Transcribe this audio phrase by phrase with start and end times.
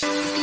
[0.00, 0.37] Bye.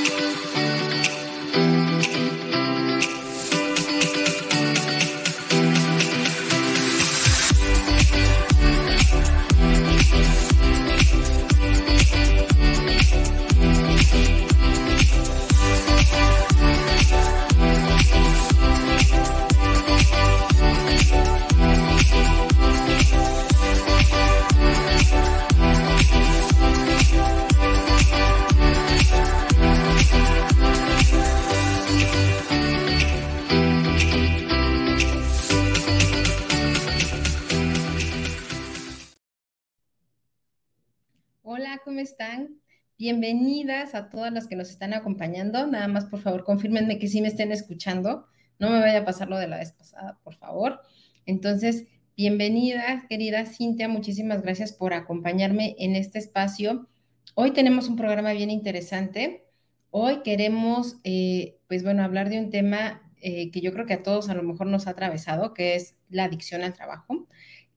[42.97, 45.67] Bienvenidas a todas las que nos están acompañando.
[45.67, 48.27] Nada más, por favor, confírmenme que sí me estén escuchando.
[48.57, 50.79] No me vaya a pasar lo de la vez pasada, por favor.
[51.25, 53.89] Entonces, bienvenida, querida Cintia.
[53.89, 56.87] Muchísimas gracias por acompañarme en este espacio.
[57.33, 59.45] Hoy tenemos un programa bien interesante.
[59.89, 64.03] Hoy queremos, eh, pues bueno, hablar de un tema eh, que yo creo que a
[64.03, 67.27] todos a lo mejor nos ha atravesado, que es la adicción al trabajo,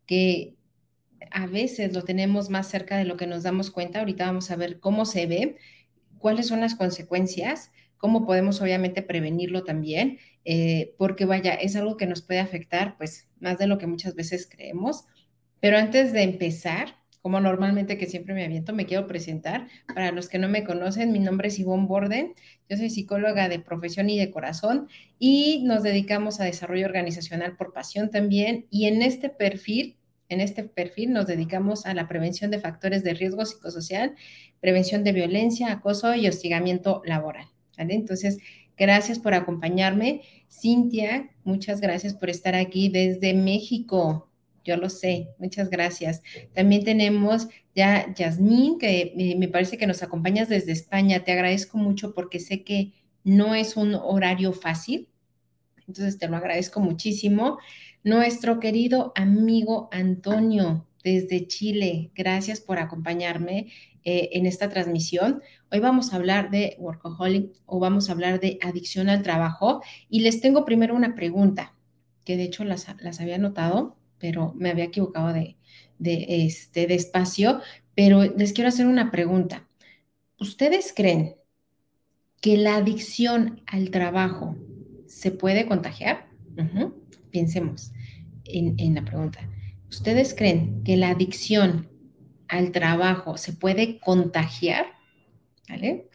[0.07, 0.58] que
[1.31, 4.01] a veces lo tenemos más cerca de lo que nos damos cuenta.
[4.01, 5.57] Ahorita vamos a ver cómo se ve,
[6.19, 12.07] cuáles son las consecuencias, cómo podemos obviamente prevenirlo también, eh, porque vaya, es algo que
[12.07, 15.05] nos puede afectar pues más de lo que muchas veces creemos.
[15.61, 19.69] Pero antes de empezar, como normalmente que siempre me aviento, me quiero presentar.
[19.93, 22.35] Para los que no me conocen, mi nombre es Ivonne Borden,
[22.71, 27.75] yo soy psicóloga de profesión y de corazón y nos dedicamos a desarrollo organizacional por
[27.75, 28.67] pasión también.
[28.71, 29.98] Y en este perfil
[30.29, 34.15] en este perfil nos dedicamos a la prevención de factores de riesgo psicosocial,
[34.61, 37.47] prevención de violencia, acoso y hostigamiento laboral.
[37.77, 37.95] ¿vale?
[37.95, 38.39] Entonces,
[38.77, 40.23] gracias por acompañarme.
[40.51, 44.31] Cintia, muchas gracias por estar aquí desde México.
[44.65, 46.23] Yo lo sé, muchas gracias.
[46.53, 51.25] También tenemos ya Yasmín, que me parece que nos acompañas desde España.
[51.25, 52.93] Te agradezco mucho porque sé que
[53.25, 55.09] no es un horario fácil.
[55.87, 57.59] Entonces, te lo agradezco muchísimo.
[58.09, 63.71] Nuestro querido amigo Antonio desde Chile, gracias por acompañarme
[64.03, 65.43] eh, en esta transmisión.
[65.71, 70.21] Hoy vamos a hablar de workaholic o vamos a hablar de adicción al trabajo y
[70.21, 71.75] les tengo primero una pregunta
[72.25, 75.59] que de hecho las, había anotado, pero me había equivocado de,
[76.01, 77.61] este, de espacio,
[77.95, 79.69] pero les quiero hacer una pregunta.
[80.41, 81.37] ¿Ustedes creen
[82.41, 84.57] que la adicción al trabajo
[85.07, 86.27] se puede contagiar?
[87.31, 87.93] Pensemos
[88.49, 89.41] en, la pregunta.
[89.91, 91.89] ¿Ustedes creen que la adicción
[92.49, 94.87] al trabajo se puede contagiar?
[95.69, 96.09] ¿Vale?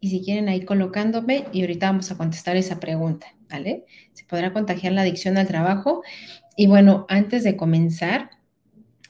[0.00, 3.84] Y si quieren ahí colocándome y ahorita vamos a contestar esa pregunta, ¿vale?
[4.12, 6.02] ¿Se podrá contagiar la adicción al trabajo?
[6.56, 8.30] Y bueno, antes de comenzar,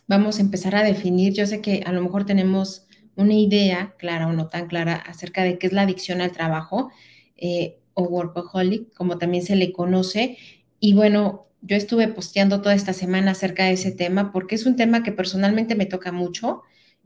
[0.07, 2.87] vamos a empezar a definir, yo sé que a lo mejor tenemos
[3.17, 6.91] una idea clara o no tan clara acerca de qué es la adicción al trabajo
[7.37, 10.37] eh, o workaholic, como también se le conoce.
[10.79, 14.77] Y bueno, yo estuve posteando toda esta semana acerca de ese tema porque es un
[14.77, 16.63] tema que personalmente me toca mucho.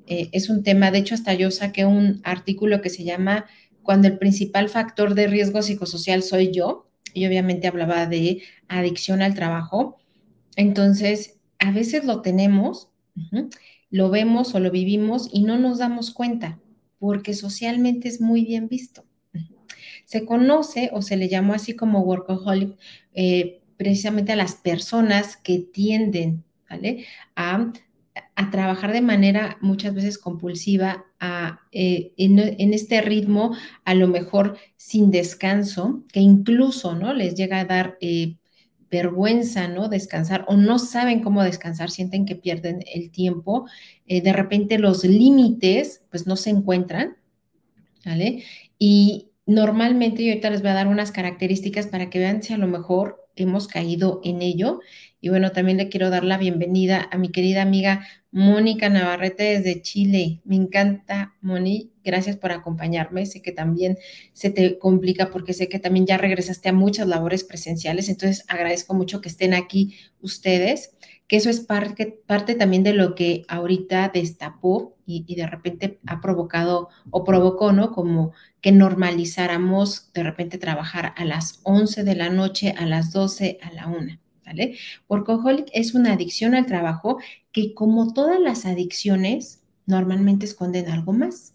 [0.06, 3.47] Eh, es un tema, de hecho, hasta yo saqué un artículo que se llama
[3.83, 6.91] Cuando el principal factor de riesgo psicosocial soy yo.
[7.12, 9.99] Y obviamente hablaba de adicción al trabajo.
[10.56, 12.91] Entonces, a veces lo tenemos,
[13.91, 16.59] lo vemos o lo vivimos y no nos damos cuenta
[17.00, 19.05] porque socialmente es muy bien visto.
[20.05, 22.77] Se conoce o se le llamó así como workaholic
[23.15, 27.06] eh, precisamente a las personas que tienden, ¿vale?
[27.34, 27.72] A,
[28.52, 35.10] trabajar de manera muchas veces compulsiva, a, eh, en, este ritmo, a lo mejor sin
[35.10, 37.14] descanso, que incluso, ¿no?
[37.14, 38.36] Les llega a dar eh,
[38.90, 39.88] vergüenza, ¿no?
[39.88, 43.66] Descansar o no saben cómo descansar, sienten que pierden el tiempo,
[44.06, 47.16] eh, de repente los límites, pues no se encuentran,
[48.04, 48.44] ¿vale?
[48.78, 52.58] Y normalmente, yo ahorita les voy a dar unas características para que vean si a
[52.58, 54.80] lo mejor hemos caído en ello.
[55.20, 59.82] Y bueno, también le quiero dar la bienvenida a mi querida amiga Mónica Navarrete desde
[59.82, 60.40] Chile.
[60.44, 61.90] Me encanta, Moni.
[62.04, 63.26] Gracias por acompañarme.
[63.26, 63.98] Sé que también
[64.32, 68.08] se te complica porque sé que también ya regresaste a muchas labores presenciales.
[68.08, 70.96] Entonces, agradezco mucho que estén aquí ustedes,
[71.31, 76.00] que eso es parte, parte también de lo que ahorita destapó y, y de repente
[76.05, 77.93] ha provocado o provocó, ¿no?
[77.93, 83.61] Como que normalizáramos de repente trabajar a las 11 de la noche, a las 12,
[83.62, 84.19] a la 1.
[84.44, 84.77] ¿Vale?
[85.09, 87.21] Workaholic es una adicción al trabajo
[87.53, 91.55] que como todas las adicciones normalmente esconden algo más.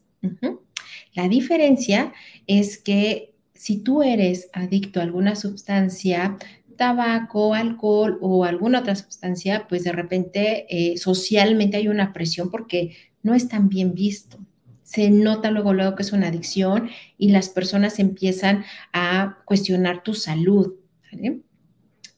[1.13, 2.13] La diferencia
[2.47, 6.37] es que si tú eres adicto a alguna sustancia,
[6.75, 12.95] tabaco, alcohol o alguna otra sustancia, pues de repente eh, socialmente hay una presión porque
[13.23, 14.39] no es tan bien visto
[14.85, 18.63] se nota luego, luego que es una adicción y las personas empiezan
[18.93, 20.75] a cuestionar tu salud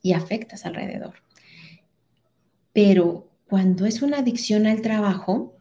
[0.02, 1.14] y afectas alrededor.
[2.74, 5.58] Pero cuando es una adicción al trabajo,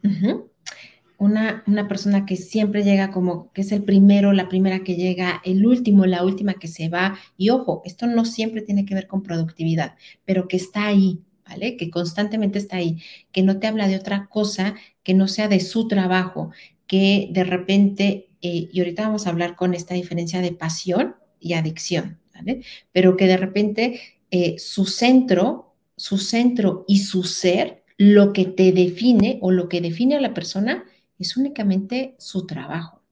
[1.19, 5.41] una, una, persona que siempre llega como que es el primero, la primera que llega,
[5.45, 9.07] el último, la última que se va, y ojo, esto no siempre tiene que ver
[9.07, 11.77] con productividad, pero que está ahí, ¿vale?
[11.77, 12.99] Que constantemente está ahí,
[13.33, 16.51] que no te habla de otra cosa que no sea de su trabajo,
[16.87, 21.55] que de repente, eh, y ahorita vamos a hablar con esta diferencia de pasión y
[21.55, 22.63] adicción, ¿vale?
[22.93, 28.73] Pero que de repente eh, su centro, su centro y su ser, lo que te
[28.73, 30.85] define o lo que define a la persona
[31.19, 33.03] es únicamente su trabajo.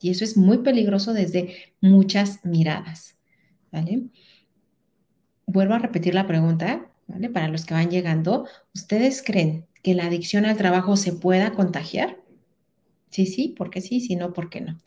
[0.00, 3.18] Y eso es muy peligroso desde muchas miradas,
[3.72, 4.02] ¿vale?
[5.46, 7.30] Vuelvo a repetir la pregunta, ¿vale?
[7.30, 12.18] Para los que van llegando, ¿ustedes creen que la adicción al trabajo se pueda contagiar?
[13.10, 14.78] Sí, sí, porque sí, si no, ¿por qué no?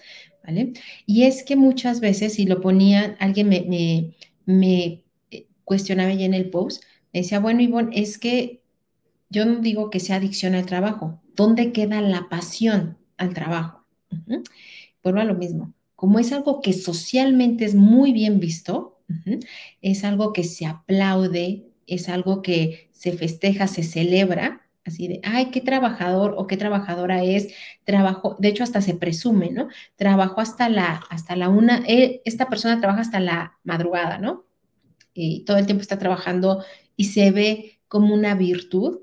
[0.44, 0.74] ¿Vale?
[1.06, 4.14] Y es que muchas veces, si lo ponía, alguien me,
[4.46, 6.84] me, eh, cuestionaba ya en el post,
[7.14, 8.62] me decía, bueno, Ivonne, es que
[9.30, 11.22] yo no digo que sea adicción al trabajo.
[11.36, 13.86] ¿Dónde queda la pasión al trabajo?
[15.04, 15.74] Vuelvo a lo mismo.
[15.96, 19.02] Como es algo que socialmente es muy bien visto,
[19.82, 25.52] es algo que se aplaude, es algo que se festeja, se celebra, así de, ay,
[25.52, 27.54] qué trabajador o qué trabajadora es,
[27.84, 29.68] trabajo, de hecho hasta se presume, ¿no?
[29.96, 34.46] Trabajo hasta la, hasta la una, eh, esta persona trabaja hasta la madrugada, ¿no?
[35.14, 36.64] Y todo el tiempo está trabajando
[36.96, 39.00] y se ve como una virtud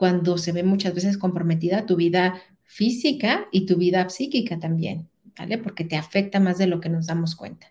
[0.00, 5.58] cuando se ve muchas veces comprometida tu vida física y tu vida psíquica también, ¿vale?
[5.58, 7.66] Porque te afecta más de lo que nos damos cuenta.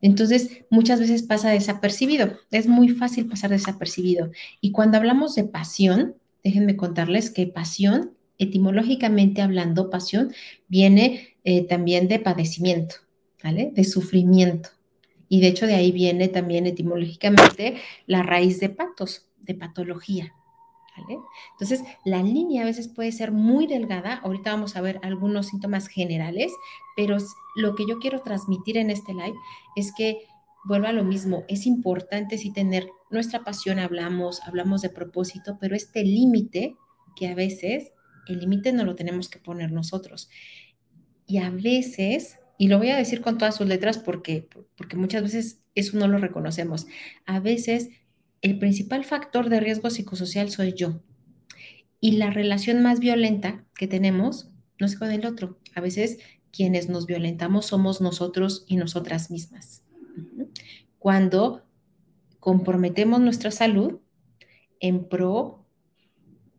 [0.00, 4.30] Entonces, muchas veces pasa desapercibido, es muy fácil pasar desapercibido.
[4.60, 6.14] Y cuando hablamos de pasión,
[6.44, 10.32] déjenme contarles que pasión, etimológicamente hablando, pasión
[10.68, 12.94] viene eh, también de padecimiento,
[13.42, 13.72] ¿vale?
[13.74, 14.68] De sufrimiento.
[15.28, 17.74] Y de hecho de ahí viene también etimológicamente
[18.06, 20.32] la raíz de patos, de patología.
[21.52, 24.16] Entonces, la línea a veces puede ser muy delgada.
[24.16, 26.52] Ahorita vamos a ver algunos síntomas generales,
[26.96, 27.16] pero
[27.56, 29.36] lo que yo quiero transmitir en este live
[29.76, 30.26] es que
[30.64, 35.74] vuelva a lo mismo, es importante sí tener nuestra pasión, hablamos, hablamos de propósito, pero
[35.74, 36.76] este límite
[37.16, 37.92] que a veces,
[38.28, 40.30] el límite no lo tenemos que poner nosotros.
[41.26, 45.22] Y a veces, y lo voy a decir con todas sus letras porque, porque muchas
[45.22, 46.86] veces eso no lo reconocemos,
[47.26, 47.90] a veces
[48.42, 51.00] el principal factor de riesgo psicosocial soy yo.
[52.00, 55.58] Y la relación más violenta que tenemos no es con el otro.
[55.74, 56.18] A veces
[56.50, 59.82] quienes nos violentamos somos nosotros y nosotras mismas
[61.02, 61.66] cuando
[62.38, 63.98] comprometemos nuestra salud
[64.78, 65.66] en pro,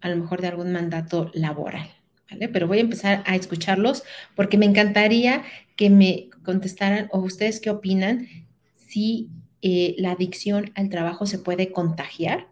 [0.01, 1.87] a lo mejor, de algún mandato laboral.
[2.29, 2.49] ¿vale?
[2.49, 4.03] Pero voy a empezar a escucharlos
[4.35, 5.43] porque me encantaría
[5.77, 8.27] que me contestaran o ustedes qué opinan
[8.75, 9.29] si
[9.65, 12.49] eh, la adicción al trabajo se puede contagiar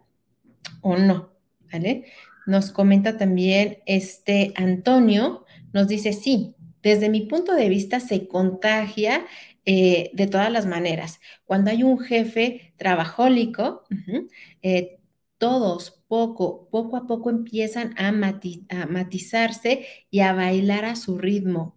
[0.80, 1.30] o no.
[1.70, 2.06] ¿vale?
[2.46, 5.44] Nos comenta también este Antonio,
[5.74, 9.26] nos dice, sí, desde mi punto de vista se contagia
[9.66, 11.20] eh, de todas las maneras.
[11.44, 13.84] Cuando hay un jefe trabajólico,
[14.62, 14.98] eh,
[15.36, 21.76] todos poco, poco a poco empiezan a, a matizarse y a bailar a su ritmo.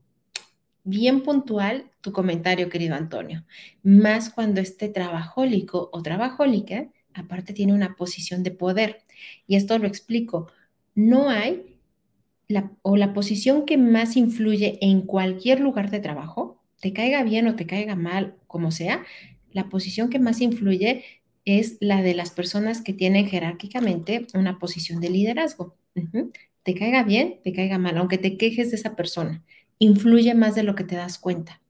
[0.88, 3.44] Bien puntual tu comentario, querido Antonio.
[3.82, 9.02] Más cuando este trabajólico o trabajólica, aparte tiene una posición de poder.
[9.48, 10.52] Y esto lo explico.
[10.94, 11.80] No hay
[12.48, 17.48] la, o la posición que más influye en cualquier lugar de trabajo te caiga bien
[17.48, 19.06] o te caiga mal, como sea,
[19.52, 21.04] la posición que más influye
[21.46, 25.78] es la de las personas que tienen jerárquicamente una posición de liderazgo.
[26.64, 29.44] Te caiga bien, te caiga mal, aunque te quejes de esa persona,
[29.80, 31.62] influye más de lo que te das cuenta.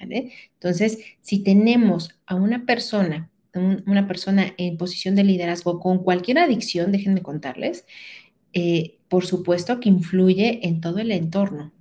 [0.00, 6.92] Entonces, si tenemos a una persona, una persona en posición de liderazgo con cualquier adicción,
[6.92, 7.84] déjenme contarles,
[8.52, 11.72] eh, por supuesto que influye en todo el entorno.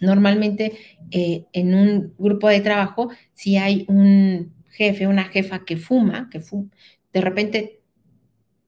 [0.00, 0.72] Normalmente
[1.10, 6.42] eh, en un grupo de trabajo, si hay un jefe, una jefa que fuma, que
[7.12, 7.80] de repente,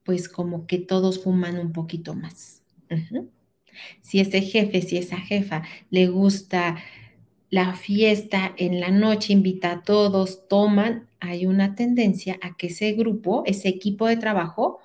[0.03, 2.63] pues como que todos fuman un poquito más.
[4.01, 6.77] Si ese jefe, si esa jefa le gusta
[7.49, 12.93] la fiesta en la noche, invita a todos, toman, hay una tendencia a que ese
[12.93, 14.79] grupo, ese equipo de trabajo,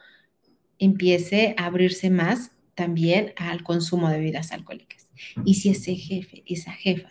[0.79, 5.11] empiece a abrirse más también al consumo de bebidas alcohólicas.
[5.45, 7.11] Y si ese jefe, esa jefa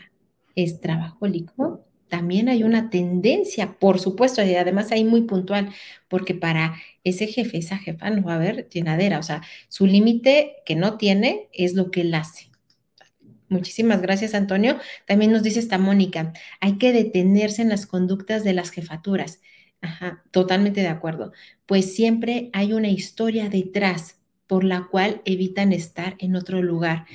[0.56, 5.74] es trabajólico, también hay una tendencia, por supuesto, y además ahí muy puntual,
[6.08, 10.58] porque para ese jefe, esa jefa no va a haber llenadera, o sea, su límite
[10.64, 12.52] que no tiene es lo que él hace.
[13.50, 14.78] Muchísimas gracias, Antonio.
[15.08, 19.42] También nos dice esta Mónica, hay que detenerse en las conductas de las jefaturas.
[19.82, 21.32] Ajá, totalmente de acuerdo.
[21.66, 27.08] Pues siempre hay una historia detrás por la cual evitan estar en otro lugar.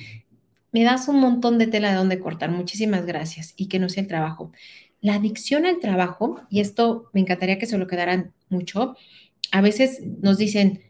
[0.73, 2.51] Me das un montón de tela de donde cortar.
[2.51, 3.53] Muchísimas gracias.
[3.55, 4.51] Y que no sea el trabajo.
[5.01, 8.95] La adicción al trabajo, y esto me encantaría que se lo quedaran mucho,
[9.51, 10.83] a veces nos dicen,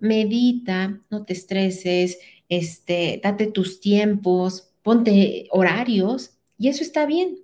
[0.00, 7.38] medita, no te estreses, este, date tus tiempos, ponte horarios y eso está bien.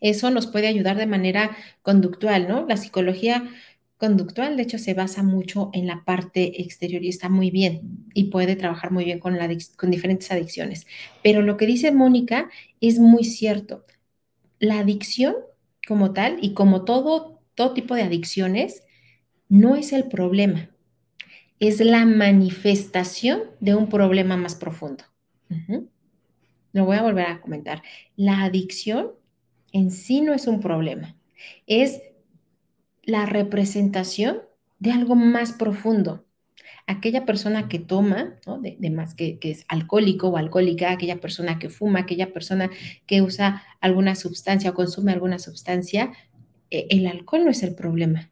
[0.00, 2.66] Eso nos puede ayudar de manera conductual, ¿no?
[2.66, 3.50] La psicología
[3.98, 8.24] conductual, de hecho, se basa mucho en la parte exterior y está muy bien y
[8.24, 9.36] puede trabajar muy bien con,
[9.76, 10.86] con diferentes adicciones.
[11.22, 12.48] Pero lo que dice Mónica
[12.80, 13.84] es muy cierto.
[14.60, 15.34] La adicción
[15.88, 18.84] como tal y como todo, todo tipo de adicciones
[19.48, 20.70] no es el problema
[21.60, 25.04] es la manifestación de un problema más profundo.
[26.72, 27.82] Lo voy a volver a comentar.
[28.16, 29.12] La adicción
[29.72, 31.16] en sí no es un problema,
[31.66, 32.00] es
[33.02, 34.40] la representación
[34.78, 36.24] de algo más profundo.
[36.90, 38.34] Aquella persona que toma,
[38.90, 42.68] más que, es alcohólico o alcohólica, aquella persona que fuma, aquella persona
[43.06, 46.10] que usa alguna sustancia o consume alguna sustancia,
[46.70, 48.30] eh, el alcohol no es el problema.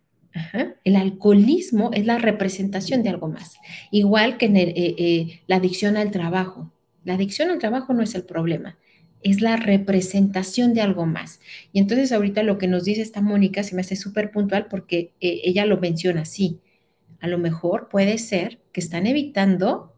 [0.84, 3.56] El alcoholismo es la representación de algo más,
[3.90, 6.72] igual que en eh, eh, la adicción al trabajo.
[7.04, 8.76] La adicción al trabajo no es el problema,
[9.22, 11.40] es la representación de algo más.
[11.72, 15.12] Y entonces ahorita lo que nos dice esta Mónica se me hace súper puntual porque
[15.20, 16.58] eh, ella lo menciona así.
[17.20, 19.94] A lo mejor puede ser que están evitando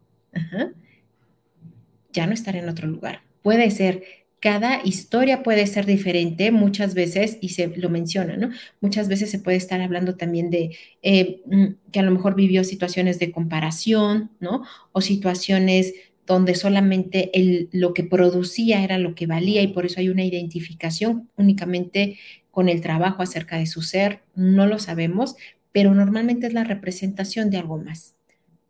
[2.13, 3.21] ya no estar en otro lugar.
[3.41, 4.03] Puede ser
[4.41, 8.49] cada historia puede ser diferente muchas veces, y se lo menciona, ¿no?
[8.81, 12.63] Muchas veces se puede estar hablando también de eh, mm, que a lo mejor vivió
[12.63, 14.63] situaciones de comparación, ¿no?
[14.93, 15.93] O situaciones
[16.25, 20.25] donde solamente el, lo que producía era lo que valía y por eso hay una
[20.25, 22.17] identificación únicamente
[22.49, 25.35] con el trabajo acerca de su ser, no lo sabemos,
[25.71, 28.15] pero normalmente es la representación de algo más.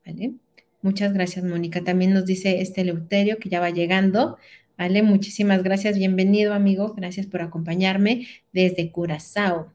[0.05, 0.33] ¿vale?
[0.81, 1.83] Muchas gracias, Mónica.
[1.83, 4.37] También nos dice este Leuterio que ya va llegando.
[4.77, 5.03] ¿Vale?
[5.03, 9.71] Muchísimas gracias, bienvenido amigo, gracias por acompañarme desde Curazao.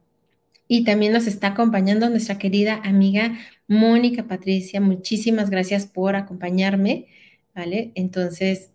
[0.66, 7.06] Y también nos está acompañando nuestra querida amiga Mónica Patricia, muchísimas gracias por acompañarme,
[7.54, 7.92] ¿vale?
[7.94, 8.70] Entonces,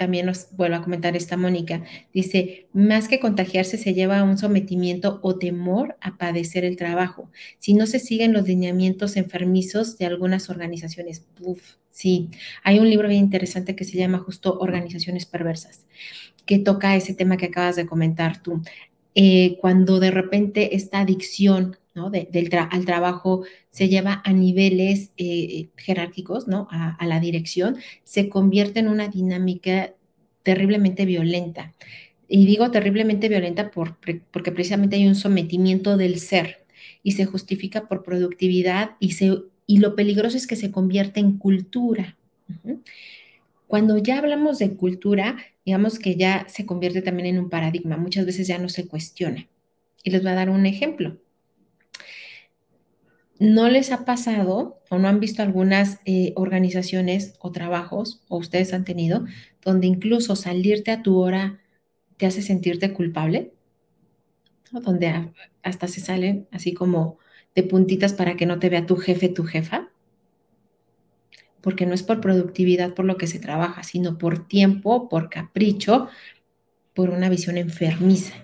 [0.00, 1.84] también nos vuelvo a comentar esta Mónica.
[2.14, 7.30] Dice, más que contagiarse se lleva a un sometimiento o temor a padecer el trabajo.
[7.58, 11.26] Si no se siguen los lineamientos enfermizos de algunas organizaciones.
[11.90, 12.30] Sí,
[12.64, 15.84] hay un libro bien interesante que se llama justo Organizaciones Perversas,
[16.46, 18.62] que toca ese tema que acabas de comentar tú.
[19.14, 22.10] Eh, cuando de repente esta adicción ¿no?
[22.10, 26.68] del al trabajo se lleva a niveles eh, jerárquicos, ¿no?
[26.70, 29.94] A, a, la dirección, se convierte en una dinámica
[30.42, 31.74] terriblemente violenta.
[32.28, 33.98] Y digo terriblemente violenta por,
[34.30, 36.64] porque precisamente hay un sometimiento del ser
[37.02, 41.38] y se justifica por productividad y, se, y lo peligroso es que se convierte en
[41.38, 42.16] cultura.
[43.66, 48.26] Cuando ya hablamos de cultura, digamos que ya se convierte también en un paradigma, muchas
[48.26, 49.48] veces ya no se cuestiona.
[50.02, 51.18] Y les voy a dar un ejemplo.
[53.40, 58.74] ¿No les ha pasado o no han visto algunas eh, organizaciones o trabajos, o ustedes
[58.74, 59.24] han tenido,
[59.64, 61.58] donde incluso salirte a tu hora
[62.18, 63.54] te hace sentirte culpable?
[64.70, 65.32] Donde
[65.62, 67.18] hasta se salen así como
[67.54, 69.88] de puntitas para que no te vea tu jefe, tu jefa.
[71.62, 76.08] Porque no es por productividad por lo que se trabaja, sino por tiempo, por capricho,
[76.92, 78.34] por una visión enfermiza.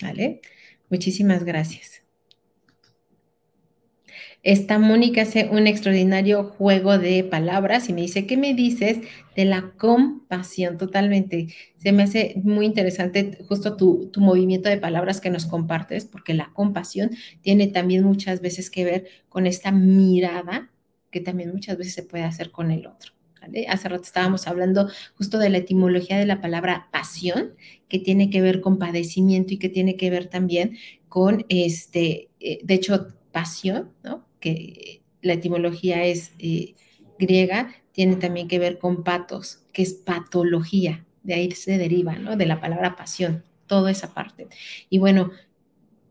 [0.00, 0.42] ¿Vale?
[0.90, 2.03] Muchísimas gracias.
[4.44, 8.98] Esta Mónica hace un extraordinario juego de palabras y me dice, ¿qué me dices
[9.34, 10.76] de la compasión?
[10.76, 11.48] Totalmente.
[11.78, 16.52] Se me hace muy interesante justo tu, movimiento de palabras que nos compartes, porque la
[16.52, 20.70] compasión tiene también muchas veces que ver con esta mirada
[21.10, 23.12] que también muchas veces se puede hacer con el otro.
[23.68, 27.54] Hace rato estábamos hablando justo de la etimología de la palabra pasión,
[27.88, 30.76] que tiene que ver con padecimiento y que tiene que ver también
[31.08, 34.23] con, este, eh, de hecho, pasión, ¿no?
[34.44, 36.74] Que la etimología es eh,
[37.18, 42.36] griega, tiene también que ver con patos, que es patología, de ahí se deriva, ¿no?
[42.36, 44.48] De la palabra pasión, toda esa parte.
[44.90, 45.30] Y bueno,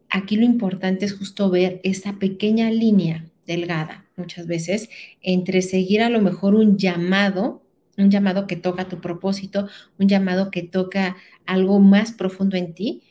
[0.09, 4.89] aquí lo importante es justo ver esa pequeña línea delgada, muchas veces,
[5.21, 7.61] entre seguir a lo mejor un llamado,
[7.99, 9.67] un llamado que toca tu propósito,
[9.99, 13.03] un llamado que toca algo más profundo en ti,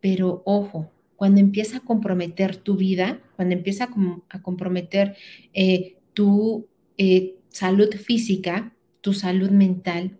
[0.00, 3.88] pero ojo, cuando empieza a comprometer tu vida, cuando empieza
[4.28, 5.16] a, comprometer
[5.54, 6.68] eh, tu
[6.98, 10.18] eh, salud física, tu salud mental,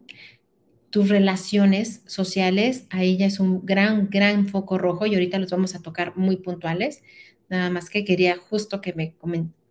[0.91, 5.75] tus relaciones sociales, ahí ya es un gran, gran foco rojo y ahorita los vamos
[5.75, 7.03] a tocar muy puntuales.
[7.49, 9.15] Nada más que quería justo que me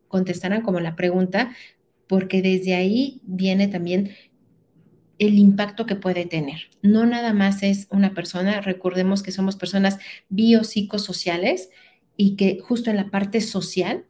[0.08, 1.56] contestaran como la pregunta,
[2.08, 4.12] porque desde ahí viene también
[5.20, 6.70] el impacto que puede tener.
[6.82, 11.70] No nada más es una persona, recordemos que somos personas biopsicosociales
[12.18, 14.06] y que justo en la parte social,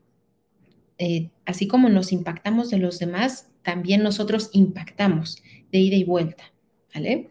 [0.97, 6.43] eh, así como nos impactamos de los demás, también nosotros impactamos de ida y vuelta.
[6.93, 7.29] ¿vale?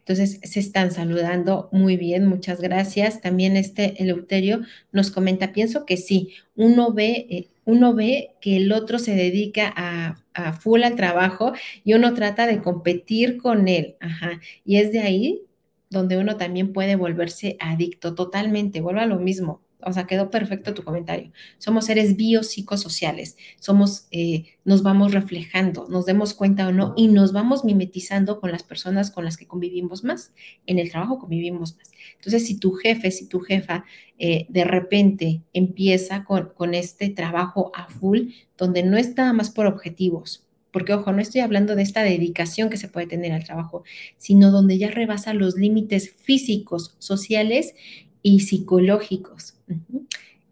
[0.00, 3.20] Entonces se están saludando muy bien, muchas gracias.
[3.20, 8.72] También este Eleuterio nos comenta, pienso que sí, uno ve, eh, uno ve que el
[8.72, 10.18] otro se dedica a,
[10.54, 11.52] full al trabajo
[11.84, 15.42] y uno trata de competir con él, ajá, y es de ahí
[15.90, 20.74] donde uno también puede volverse adicto totalmente, vuelve a lo mismo, o sea, quedó perfecto
[20.74, 21.32] tu comentario.
[21.58, 27.32] Somos seres biopsicosociales, somos, eh, nos vamos reflejando, nos demos cuenta o no, y nos
[27.32, 30.32] vamos mimetizando con las personas con las que convivimos más.
[30.66, 31.90] En el trabajo convivimos más.
[32.16, 33.84] Entonces, si tu jefe, si tu jefa
[34.18, 39.50] eh, de repente empieza con, con este trabajo a full, donde no es nada más
[39.50, 43.44] por objetivos, porque ojo, no estoy hablando de esta dedicación que se puede tener al
[43.44, 43.84] trabajo,
[44.16, 47.74] sino donde ya rebasa los límites físicos, sociales
[48.22, 49.54] y psicológicos.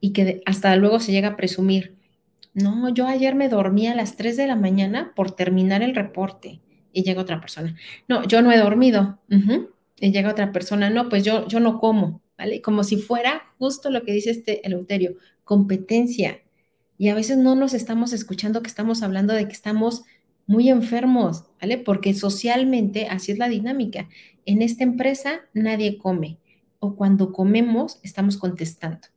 [0.00, 1.94] Y que hasta luego se llega a presumir,
[2.52, 6.60] no, yo ayer me dormí a las 3 de la mañana por terminar el reporte.
[6.92, 7.76] Y llega otra persona,
[8.08, 9.18] no, yo no he dormido.
[10.00, 12.60] Y llega otra persona, no, pues yo, yo no como, ¿vale?
[12.60, 16.40] Como si fuera justo lo que dice este Eleuterio, competencia.
[16.98, 20.02] Y a veces no nos estamos escuchando que estamos hablando de que estamos
[20.46, 21.78] muy enfermos, ¿vale?
[21.78, 24.08] Porque socialmente así es la dinámica.
[24.44, 26.39] En esta empresa nadie come
[26.80, 29.08] o cuando comemos estamos contestando,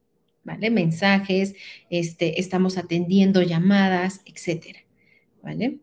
[0.44, 0.70] ¿vale?
[0.70, 1.56] Mensajes,
[1.90, 4.80] este, estamos atendiendo llamadas, etcétera,
[5.42, 5.80] ¿vale?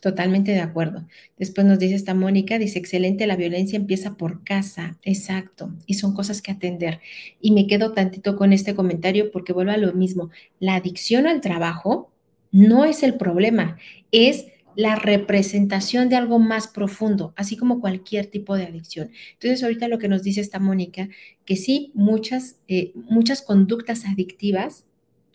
[0.00, 1.06] Totalmente de acuerdo.
[1.38, 6.12] Después nos dice esta Mónica, dice, excelente, la violencia empieza por casa, exacto, y son
[6.12, 7.00] cosas que atender.
[7.40, 10.28] Y me quedo tantito con este comentario porque vuelvo a lo mismo,
[10.60, 12.12] la adicción al trabajo
[12.50, 13.78] no es el problema,
[14.12, 19.10] es la representación de algo más profundo, así como cualquier tipo de adicción.
[19.34, 21.08] Entonces, ahorita lo que nos dice esta Mónica,
[21.44, 24.84] que sí, muchas, eh, muchas conductas adictivas,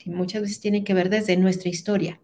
[0.06, 2.20] muchas veces tienen que ver desde nuestra historia,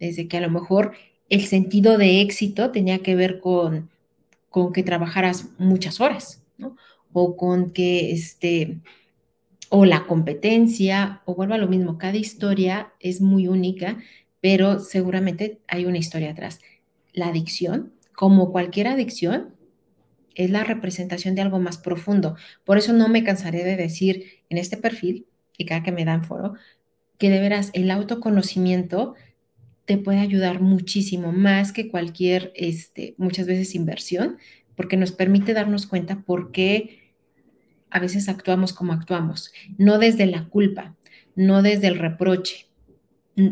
[0.00, 0.92] desde que a lo mejor
[1.28, 3.90] el sentido de éxito tenía que ver con,
[4.48, 6.42] con que trabajaras muchas horas.
[7.12, 8.80] O con que, este,
[9.70, 13.98] o la competencia, o vuelva a lo mismo, cada historia es muy única
[14.40, 16.60] pero seguramente hay una historia atrás.
[17.12, 19.54] La adicción, como cualquier adicción,
[20.34, 22.36] es la representación de algo más profundo.
[22.64, 26.24] Por eso no me cansaré de decir en este perfil, y cada que me dan
[26.24, 26.54] foro,
[27.18, 29.14] que de veras el autoconocimiento
[29.84, 34.38] te puede ayudar muchísimo más que cualquier, este, muchas veces inversión,
[34.76, 37.14] porque nos permite darnos cuenta por qué
[37.90, 40.94] a veces actuamos como actuamos, no desde la culpa,
[41.34, 42.67] no desde el reproche,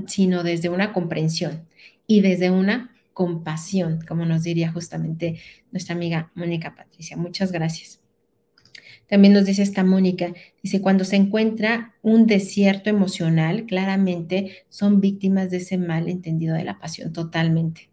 [0.07, 1.66] sino desde una comprensión
[2.07, 5.40] y desde una compasión, como nos diría justamente
[5.72, 7.16] nuestra amiga Mónica Patricia.
[7.16, 8.01] Muchas gracias.
[9.09, 15.51] También nos dice esta Mónica, dice, cuando se encuentra un desierto emocional, claramente son víctimas
[15.51, 17.88] de ese mal entendido de la pasión, totalmente.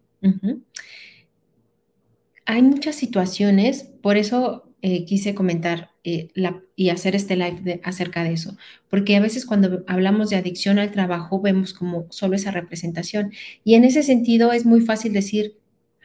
[2.46, 6.28] Hay muchas situaciones, por eso eh, quise comentar eh,
[6.76, 8.58] y hacer este live acerca de eso,
[8.90, 13.32] porque a veces cuando hablamos de adicción al trabajo vemos como solo esa representación
[13.64, 15.56] y en ese sentido es muy fácil decir,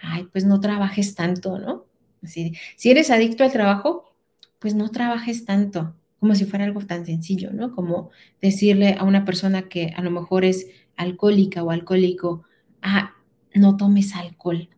[0.02, 1.88] ay, pues no trabajes tanto, ¿no?
[2.24, 4.16] si eres adicto al trabajo,
[4.60, 7.76] pues no trabajes tanto, como si fuera algo tan sencillo, ¿no?
[7.76, 8.12] Como
[8.42, 12.44] decirle a una persona que a lo mejor es alcohólica o alcohólico,
[12.82, 13.14] ah,
[13.54, 14.70] no tomes alcohol,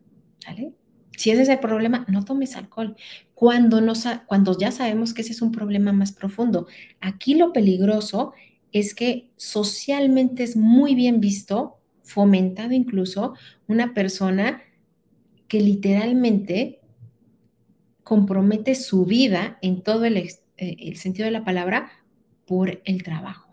[0.44, 0.72] ¿vale?
[1.16, 2.96] Si ese es el problema, no tomes alcohol.
[3.42, 3.82] Cuando,
[4.26, 6.68] cuando ya sabemos que ese es un problema más profundo.
[7.00, 8.34] Aquí lo peligroso
[8.70, 13.34] es que socialmente es muy bien visto, fomentado incluso,
[13.66, 14.62] una persona
[15.48, 16.82] que literalmente
[18.04, 21.90] compromete su vida en todo el, eh, sentido de la palabra
[22.46, 23.50] por el trabajo.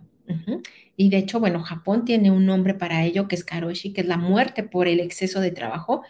[0.98, 4.08] Y de hecho, bueno, Japón tiene un nombre para ello que es karoshi, que es
[4.08, 6.04] la muerte por el exceso de trabajo,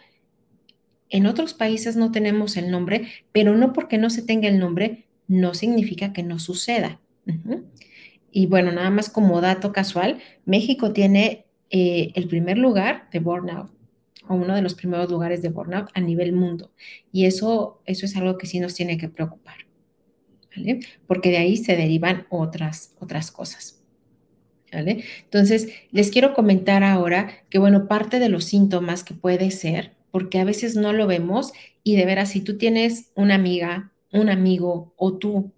[1.10, 5.06] en otros países no tenemos el nombre, pero no porque no se tenga el nombre,
[5.26, 7.00] no significa que no suceda.
[8.30, 13.70] Y bueno, nada más como dato casual, México tiene eh, el primer lugar de burnout,
[14.28, 16.72] o uno de los primeros lugares de burnout a nivel mundo.
[17.12, 19.66] Y eso, eso es algo que sí nos tiene que preocupar,
[20.56, 20.80] ¿vale?
[21.08, 23.76] Porque de ahí se derivan otras, otras cosas.
[24.72, 25.02] ¿Vale?
[25.24, 30.38] Entonces, les quiero comentar ahora que, bueno, parte de los síntomas que puede ser porque
[30.38, 34.92] a veces no lo vemos y de veras, si tú tienes una amiga, un amigo
[34.96, 35.52] o tú.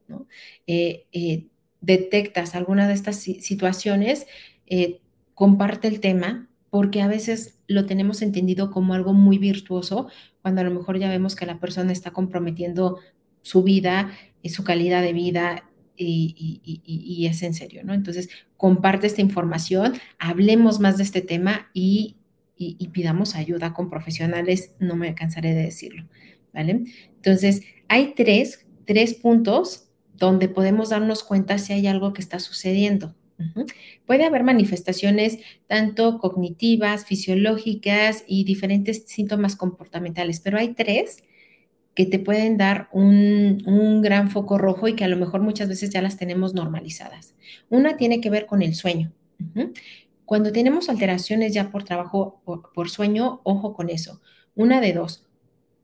[0.66, 1.46] Eh, eh,
[1.80, 4.26] detectas alguna de estas situaciones,
[4.66, 5.00] eh,
[5.34, 10.08] comparte el tema, porque a veces lo tenemos entendido como algo muy virtuoso,
[10.42, 12.98] cuando a lo mejor ya vemos que la persona está comprometiendo
[13.42, 14.12] su vida,
[14.42, 15.64] y su calidad de vida
[15.96, 17.94] y, es en serio, ¿no?
[17.94, 22.16] Entonces, comparte esta información, hablemos más de este tema y,
[22.92, 26.06] pidamos ayuda con profesionales, no me cansaré de decirlo,
[26.52, 26.84] ¿vale?
[27.16, 33.14] Entonces, hay tres, tres puntos donde podemos darnos cuenta si hay algo que está sucediendo.
[34.06, 41.24] Puede haber manifestaciones tanto cognitivas, fisiológicas y diferentes síntomas comportamentales, pero hay tres
[41.94, 45.90] que te pueden dar un, gran foco rojo y que a lo mejor muchas veces
[45.90, 47.34] ya las tenemos normalizadas.
[47.68, 49.12] Una tiene que ver con el sueño.
[50.24, 54.20] Cuando tenemos alteraciones ya por trabajo, por, por, sueño, ojo con eso.
[54.54, 55.26] Una de dos,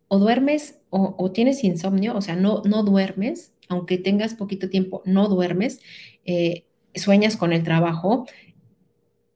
[0.08, 5.28] o duermes o, tienes insomnio, o sea, no, no duermes, aunque tengas poquito tiempo, no
[5.28, 5.80] duermes,
[6.24, 8.26] eh, sueñas con el trabajo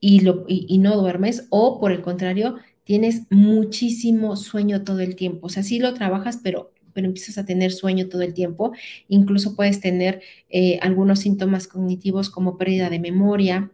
[0.01, 5.47] y, lo, y no duermes, o por el contrario, tienes muchísimo sueño todo el tiempo.
[5.47, 8.73] O sea, sí lo trabajas, pero, pero empiezas a tener sueño todo el tiempo.
[9.09, 13.71] Incluso puedes tener eh, algunos síntomas cognitivos como pérdida de memoria.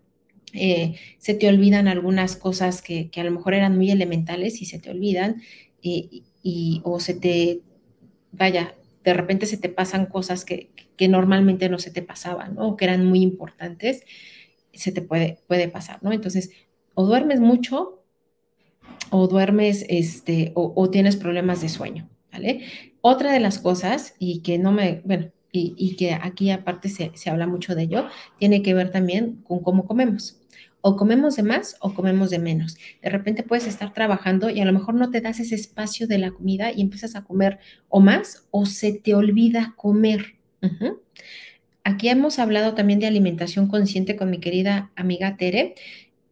[0.55, 4.79] Eh, se te olvidan algunas cosas que, a lo mejor eran muy elementales y se
[4.79, 5.43] te olvidan.
[5.81, 6.25] Y,
[6.85, 7.61] o se te,
[8.33, 12.69] vaya, de repente se te pasan cosas que, que normalmente no se te pasaban, ¿no?
[12.69, 14.03] O que eran muy importantes,
[14.73, 16.13] se te puede, puede pasar, ¿no?
[16.13, 16.51] Entonces,
[16.95, 17.99] o duermes mucho
[19.11, 22.65] o duermes este, o, tienes problemas de sueño, ¿vale?
[23.01, 27.47] Otra de las cosas, y que no me, bueno, y, que aquí aparte se, habla
[27.47, 28.07] mucho de ello,
[28.39, 30.38] tiene que ver también con cómo comemos.
[30.89, 32.79] O comemos de más o comemos de menos.
[33.03, 36.17] De repente puedes estar trabajando y a lo mejor no te das ese espacio de
[36.17, 37.59] la comida y empiezas a comer
[37.91, 40.37] o más o se te olvida comer.
[41.85, 45.75] Aquí hemos hablado también de alimentación consciente con mi querida amiga Tere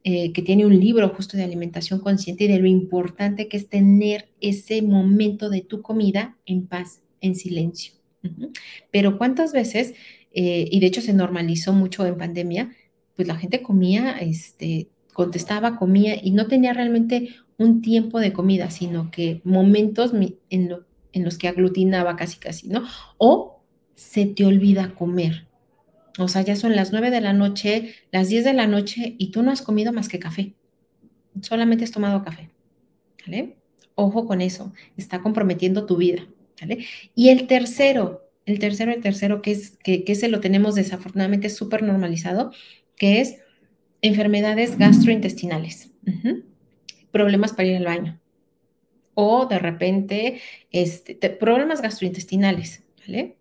[0.05, 3.69] eh, que tiene un libro justo de alimentación consciente y de lo importante que es
[3.69, 7.92] tener ese momento de tu comida en paz, en silencio.
[8.90, 9.92] Pero cuántas veces,
[10.33, 12.71] eh, y de hecho se normalizó mucho en pandemia,
[13.16, 18.70] pues la gente comía, este, contestaba, comía y no tenía realmente un tiempo de comida,
[18.70, 20.12] sino que momentos
[20.50, 20.68] en,
[21.14, 22.85] los que aglutinaba casi casi, ¿no?
[23.16, 23.62] O
[23.94, 25.46] se te olvida comer.
[26.18, 29.31] O sea, ya son las 9 de la noche, las 10 de la noche y
[29.31, 30.55] tú no has comido más que café.
[31.40, 32.50] Solamente has tomado café.
[33.26, 33.57] ¿Vale?
[33.94, 34.74] Ojo con eso.
[34.98, 36.26] Está comprometiendo tu vida.
[36.61, 36.85] ¿Vale?
[37.14, 41.48] Y el tercero, el tercero, el tercero, que es que, que ese lo tenemos desafortunadamente
[41.48, 42.52] súper normalizado,
[42.97, 43.37] que es
[44.03, 45.91] enfermedades gastrointestinales.
[47.11, 48.21] Problemas para ir al baño.
[49.15, 53.36] O de repente, este, problemas gastrointestinales, ¿vale?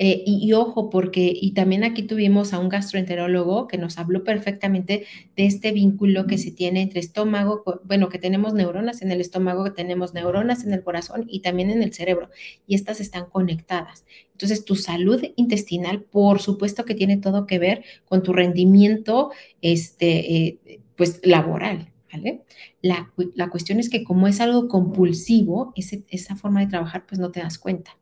[0.00, 5.06] Eh, y, ojo, porque, y también aquí tuvimos a un gastroenterólogo que nos habló perfectamente
[5.36, 9.64] de este vínculo que se tiene entre estómago, bueno, que tenemos neuronas en el estómago,
[9.64, 12.30] que tenemos neuronas en el corazón y también en el cerebro,
[12.66, 14.04] y estas están conectadas.
[14.32, 20.36] Entonces, tu salud intestinal, por supuesto que tiene todo que ver con tu rendimiento, este,
[20.36, 21.92] eh, pues, laboral.
[22.10, 22.40] ¿Vale?
[22.80, 27.30] La, la, cuestión es que como es algo compulsivo, esa forma de trabajar, pues no
[27.30, 27.98] te das cuenta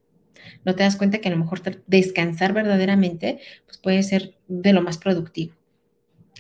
[0.65, 4.83] no te das cuenta que a lo mejor descansar verdaderamente pues puede ser de lo
[4.83, 5.55] más productivo.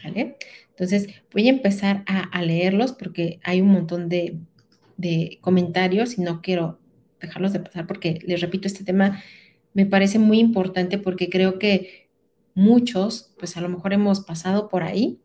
[0.04, 0.36] ¿Vale?
[0.70, 4.38] Entonces voy a empezar a, leerlos porque hay un montón de,
[5.40, 6.78] comentarios y no quiero
[7.20, 9.22] dejarlos de pasar porque les repito, este tema
[9.72, 12.08] me parece muy importante porque creo que
[12.54, 15.18] muchos pues a lo mejor hemos pasado por ahí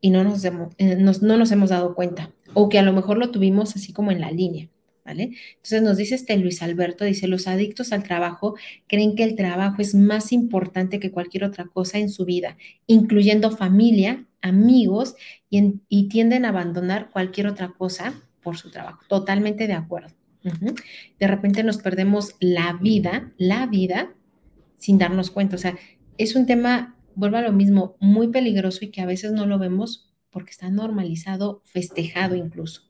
[0.00, 3.30] y no nos, eh, no nos hemos dado cuenta o que a lo mejor lo
[3.30, 4.68] tuvimos así como en la línea.
[5.10, 9.80] Entonces nos dice este Luis Alberto, dice, los adictos al trabajo creen que el trabajo
[9.80, 15.14] es más importante que cualquier otra cosa en su vida, incluyendo familia, amigos,
[15.50, 19.00] y, tienden a abandonar cualquier otra cosa por su trabajo.
[19.08, 20.14] Totalmente de acuerdo.
[21.18, 24.14] De repente nos perdemos la vida, la vida,
[24.76, 25.56] sin darnos cuenta.
[25.56, 25.76] O sea,
[26.16, 29.58] es un tema, vuelvo a lo mismo, muy peligroso y que a veces no lo
[29.58, 32.82] vemos porque está normalizado, festejado incluso.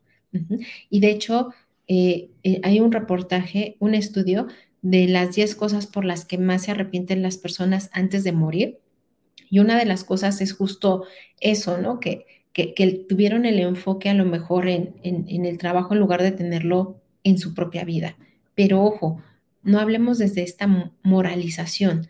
[0.90, 1.54] Y de hecho,
[1.88, 4.46] eh, eh, hay un reportaje, un estudio
[4.82, 8.78] de las 10 cosas por las que más se arrepienten las personas antes de morir.
[9.50, 11.04] Y una de las cosas es justo
[11.40, 11.98] eso, ¿no?
[11.98, 16.32] Que, que, tuvieron el enfoque a lo mejor en, en, el trabajo en lugar de
[16.32, 18.16] tenerlo en su propia vida.
[18.54, 19.22] Pero ojo,
[19.62, 20.66] no hablemos desde esta
[21.02, 22.08] moralización,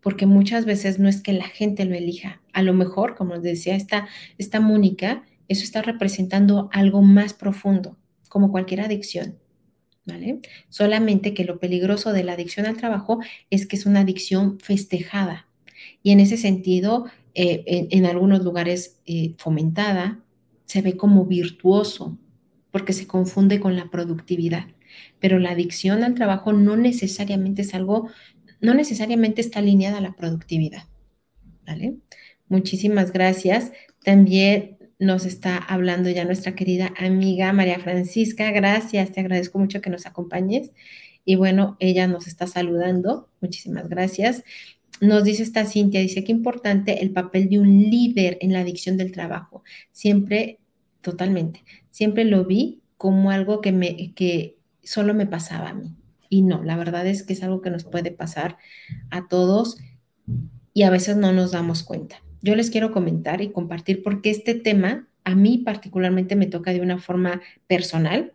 [0.00, 2.42] porque muchas veces no es que la gente lo elija.
[2.52, 7.96] A lo mejor, como decía esta, esta Mónica, eso está representando algo más profundo
[8.34, 9.38] como cualquier adicción,
[10.04, 10.40] ¿vale?
[10.70, 15.46] Solamente que lo peligroso de la adicción al trabajo es que es una adicción festejada
[16.02, 20.20] y en ese sentido, eh, en, algunos lugares eh, fomentada,
[20.64, 22.18] se ve como virtuoso
[22.70, 24.66] porque se confunde con la productividad.
[25.20, 28.08] Pero la adicción al trabajo no necesariamente es algo,
[28.60, 30.88] no necesariamente está alineada a la productividad.
[31.64, 31.96] ¿Vale?
[32.48, 33.72] Muchísimas gracias.
[34.04, 34.73] También
[35.04, 38.50] nos está hablando ya nuestra querida amiga María Francisca.
[38.50, 40.72] Gracias, te agradezco mucho que nos acompañes.
[41.24, 43.28] Y bueno, ella nos está saludando.
[43.40, 44.42] Muchísimas gracias.
[45.00, 48.96] Nos dice esta Cintia, dice que importante el papel de un líder en la adicción
[48.96, 49.62] del trabajo.
[49.92, 50.58] Siempre,
[51.00, 55.94] totalmente, siempre lo vi como algo que, me, que solo me pasaba a mí.
[56.28, 58.56] Y no, la verdad es que es algo que nos puede pasar
[59.10, 59.76] a todos
[60.72, 64.54] y a veces no nos damos cuenta yo les quiero comentar y compartir porque este
[64.54, 68.34] tema a mí particularmente me toca de una forma personal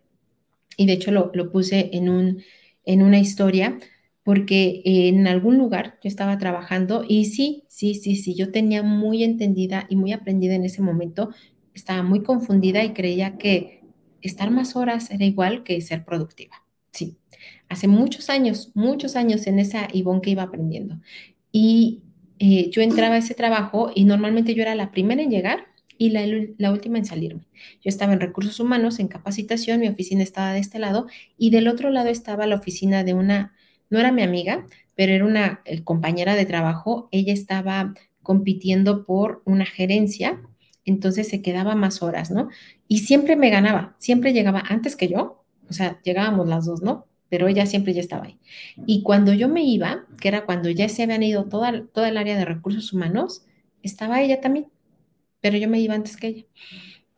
[0.75, 2.41] y de hecho lo, puse en, un,
[2.85, 3.77] en una historia
[4.23, 9.23] porque en algún lugar yo estaba trabajando y sí, sí, sí, sí, yo tenía muy
[9.23, 11.29] entendida y muy aprendida en ese momento,
[11.75, 13.83] estaba muy confundida y creía que
[14.21, 16.63] estar más horas era igual que ser productiva.
[16.91, 17.17] Sí,
[17.69, 20.99] hace muchos años, muchos años en esa Ivonne que iba aprendiendo.
[21.51, 22.01] Y
[22.39, 26.11] eh, yo entraba a ese trabajo y normalmente yo era la primera en llegar y
[26.11, 27.41] la, última en salirme.
[27.81, 31.67] Yo estaba en recursos humanos, en capacitación, mi oficina estaba de este lado y del
[31.67, 33.53] otro lado estaba la oficina de una,
[33.89, 37.09] no era mi amiga, pero era una compañera de trabajo.
[37.11, 40.41] Ella estaba compitiendo por una gerencia,
[40.85, 42.47] entonces se quedaba más horas, ¿no?
[42.87, 47.08] Y siempre me ganaba, siempre llegaba antes que yo, o sea, llegábamos las dos, ¿no?
[47.29, 48.39] Pero ella siempre ya estaba ahí.
[48.85, 52.17] Y cuando yo me iba, que era cuando ya se habían ido toda, toda el
[52.17, 53.45] área de recursos humanos,
[53.83, 54.67] estaba ella también,
[55.41, 56.45] pero yo me iba antes que ella.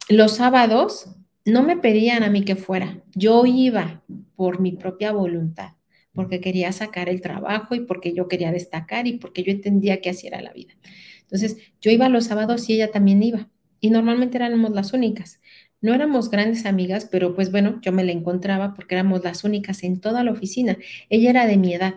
[0.10, 4.04] Los sábados no me pedían a mí que fuera, yo iba
[4.36, 5.74] por mi propia voluntad,
[6.14, 10.10] porque quería sacar el trabajo y porque yo quería destacar y porque yo entendía que
[10.10, 10.74] así era la vida.
[11.22, 13.50] Entonces, yo iba los sábados y ella también iba.
[13.80, 15.40] Y normalmente éramos las únicas.
[15.82, 19.84] No éramos grandes amigas, pero pues bueno, yo me la encontraba porque éramos las únicas
[19.84, 20.78] en toda la oficina.
[21.10, 21.96] Ella era de mi edad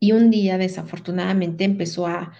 [0.00, 2.32] y un día desafortunadamente empezó a,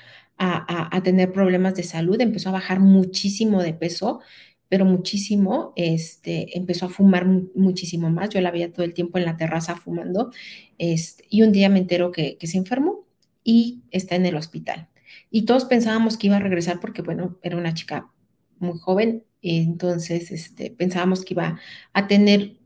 [1.05, 4.21] tener problemas de salud, empezó a bajar muchísimo de peso,
[4.69, 8.31] pero muchísimo, este, empezó a fumar muchísimo más.
[8.31, 10.33] Yo la veía todo el tiempo en la terraza fumando
[10.79, 13.05] este, y un día me entero que, que se enfermó
[13.45, 14.89] y está en el hospital.
[15.31, 18.11] Y todos pensábamos que iba a regresar porque, bueno, era una chica
[18.59, 21.59] muy joven, entonces este, pensábamos que iba
[21.93, 22.57] a tener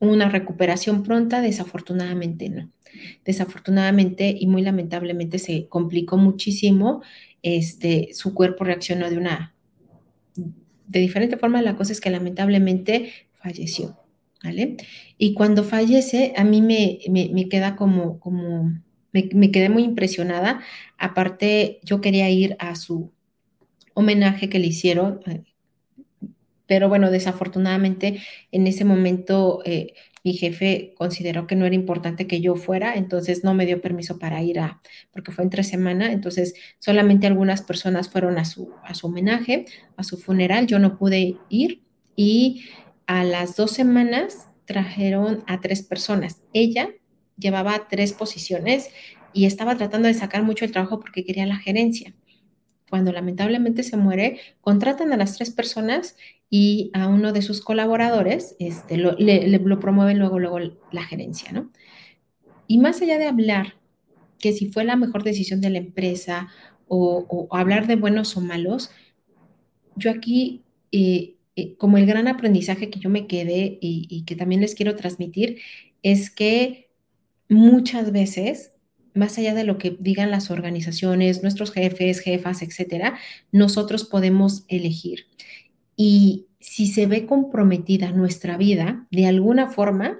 [0.00, 2.70] una recuperación pronta, desafortunadamente no.
[3.24, 7.02] Desafortunadamente y muy lamentablemente se complicó muchísimo,
[7.42, 9.54] este, su cuerpo reaccionó de una,
[10.34, 13.96] de diferente forma, la cosa es que lamentablemente falleció,
[14.42, 14.76] ¿vale?
[15.18, 18.72] Y cuando fallece, a mí me, me, queda como, como
[19.12, 20.60] me, me quedé muy impresionada,
[20.98, 23.12] aparte yo quería ir a su
[23.94, 25.44] homenaje que le hicieron, eh,
[26.72, 29.92] pero bueno, desafortunadamente en ese momento eh,
[30.24, 34.18] mi jefe consideró que no era importante que yo fuera, entonces no me dio permiso
[34.18, 34.80] para ir a,
[35.12, 39.66] porque fue entre semana, entonces solamente algunas personas fueron a su, a su homenaje,
[39.98, 41.82] a su funeral, yo no pude ir
[42.16, 42.64] y
[43.06, 46.40] a las dos semanas trajeron a tres personas.
[46.54, 46.88] Ella
[47.36, 48.88] llevaba tres posiciones
[49.34, 52.14] y estaba tratando de sacar mucho el trabajo porque quería la gerencia
[52.92, 56.14] cuando lamentablemente se muere, contratan a las tres personas
[56.54, 60.58] y a uno de sus colaboradores este, lo, le, lo promueven luego, luego
[60.90, 61.70] la gerencia, ¿no?
[62.66, 63.76] Y más allá de hablar
[64.38, 66.48] que si fue la mejor decisión de la empresa
[66.88, 68.90] o, hablar de buenos o malos,
[69.96, 70.60] yo aquí,
[70.92, 74.74] eh, eh, como el gran aprendizaje que yo me quedé y, y que también les
[74.74, 75.58] quiero transmitir,
[76.02, 76.90] es que
[77.48, 78.72] muchas veces
[79.14, 83.18] más allá de lo que digan las organizaciones, nuestros jefes, jefas, etcétera,
[83.52, 85.26] nosotros podemos elegir.
[86.04, 90.18] Y si se ve comprometida nuestra vida de alguna forma,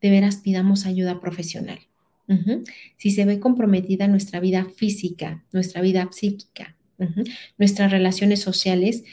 [0.00, 1.80] de veras pidamos ayuda profesional.
[2.96, 6.76] Si se ve comprometida nuestra vida física, nuestra vida psíquica,
[7.58, 9.04] nuestras relaciones sociales,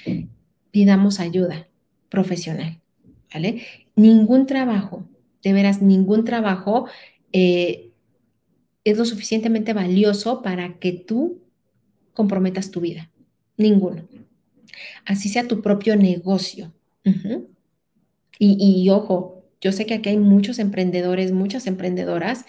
[0.71, 1.67] pidamos ayuda
[2.07, 2.79] profesional.
[3.33, 3.63] ¿Vale?
[3.97, 5.05] Ningún trabajo,
[5.43, 6.87] de veras, ningún trabajo
[7.33, 7.91] eh,
[8.85, 11.41] es lo suficientemente valioso para que tú
[12.13, 13.11] comprometas tu vida.
[13.57, 14.07] Ninguno.
[15.05, 16.73] Así sea tu propio negocio.
[18.39, 22.45] y, ojo, yo sé que aquí hay muchos emprendedores, muchas emprendedoras,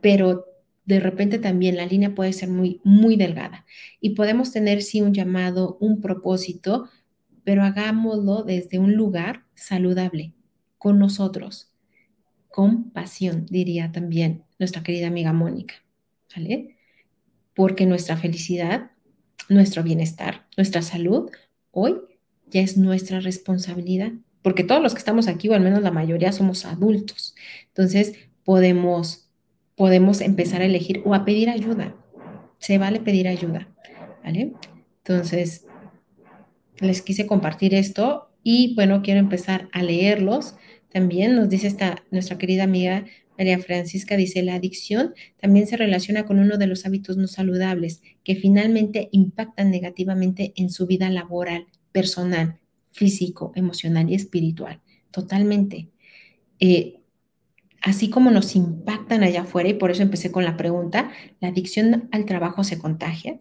[0.00, 0.46] pero
[0.84, 3.66] de repente también la línea puede ser muy, muy delgada.
[4.00, 6.88] Y podemos tener, sí, un llamado, un propósito,
[7.44, 10.34] pero hagámoslo desde un lugar saludable.
[10.78, 11.72] con nosotros,
[12.48, 15.74] con pasión, diría también nuestra querida amiga Mónica,
[16.34, 16.76] ¿vale?
[17.54, 18.92] Porque nuestra felicidad,
[19.48, 21.30] nuestro bienestar, nuestra salud,
[21.70, 21.96] hoy
[22.50, 26.32] ya es nuestra responsabilidad, porque todos los que estamos aquí, o al menos la mayoría,
[26.32, 27.34] somos adultos.
[27.68, 29.30] Entonces, podemos,
[29.74, 31.94] podemos empezar a elegir o a pedir ayuda.
[32.58, 33.68] Se vale pedir ayuda,
[34.24, 34.52] ¿vale?
[34.98, 35.66] Entonces,
[36.80, 40.54] les quise compartir esto y bueno, quiero empezar a leerlos.
[40.92, 43.04] También nos dice esta, nuestra querida amiga
[43.38, 48.02] María Francisca, dice, la adicción también se relaciona con uno de los hábitos no saludables
[48.24, 52.58] que finalmente impactan negativamente en su vida laboral, personal,
[52.90, 54.80] físico, emocional y espiritual.
[55.12, 55.88] Totalmente.
[56.58, 57.00] Eh,
[57.80, 62.08] así como nos impactan allá afuera, y por eso empecé con la pregunta, la adicción
[62.10, 63.40] al trabajo se contagia.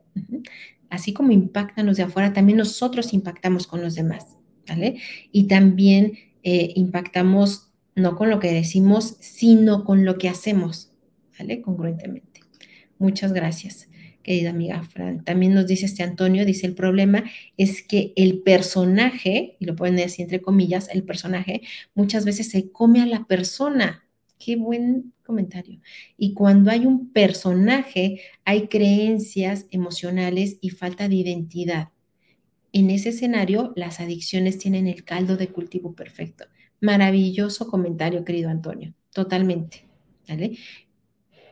[0.89, 5.01] Así como impactan los de afuera, también nosotros impactamos con los demás, ¿vale?
[5.31, 7.66] Y también eh, impactamos
[7.97, 10.91] no con lo que decimos, sino con lo que hacemos,
[11.38, 11.62] ¿vale?
[11.62, 12.41] Congruentemente.
[12.99, 13.89] Muchas gracias,
[14.23, 15.23] querida amiga Fran.
[15.23, 17.25] También nos dice este Antonio, dice, el problema
[17.57, 21.63] es que el personaje, y lo pueden decir entre comillas, el personaje
[21.95, 24.03] muchas veces se come a la persona,
[24.39, 25.81] Qué buen comentario.
[26.15, 31.89] Y cuando hay un personaje, hay creencias emocionales y falta de identidad.
[32.71, 36.45] En ese escenario, las adicciones tienen el caldo de cultivo perfecto.
[36.81, 38.93] Maravilloso comentario, querido Antonio.
[39.13, 39.85] Totalmente.
[40.27, 40.57] ¿Vale?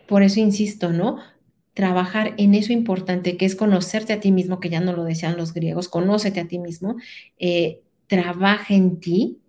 [0.07, 1.17] Por eso insisto, ¿no?
[1.73, 5.37] Trabajar en eso importante que es conocerte a ti mismo, que ya no lo decían
[5.37, 6.95] los griegos, conócete a ti mismo,
[7.37, 9.39] eh, trabaja en ti,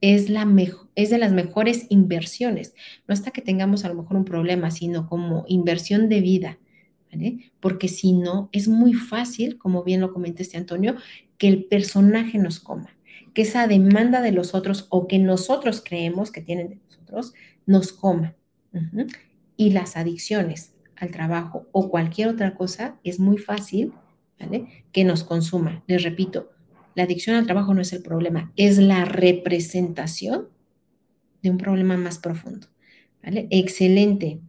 [0.00, 0.46] es, la
[0.94, 2.74] es de las mejores inversiones.
[3.08, 6.58] No hasta que tengamos a lo mejor un problema, sino como inversión de vida.
[7.10, 7.52] ¿vale?
[7.60, 10.96] Porque si no, es muy fácil, como bien lo comenta este Antonio,
[11.38, 12.95] que el personaje nos coma,
[13.36, 17.34] que esa demanda de los otros o que nosotros creemos que tienen de nosotros
[17.66, 18.34] nos coma.
[19.58, 23.92] Y las adicciones al trabajo o cualquier otra cosa es muy fácil
[24.40, 24.86] ¿vale?
[24.90, 25.84] que nos consuma.
[25.86, 26.50] Les repito,
[26.94, 30.48] la adicción al trabajo no es el problema, es la representación
[31.42, 32.68] de un problema más profundo.
[33.22, 33.48] ¿Vale?
[33.50, 34.40] Excelente.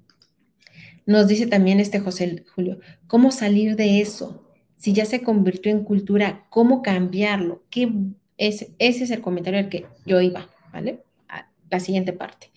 [1.05, 4.47] Nos dice también este José Julio, ¿cómo salir de eso?
[4.77, 7.65] Si ya se convirtió en cultura, ¿cómo cambiarlo?
[7.69, 7.91] ¿Qué
[8.37, 11.03] es, ese es el comentario al que yo iba, ¿vale?
[11.69, 12.51] la siguiente parte.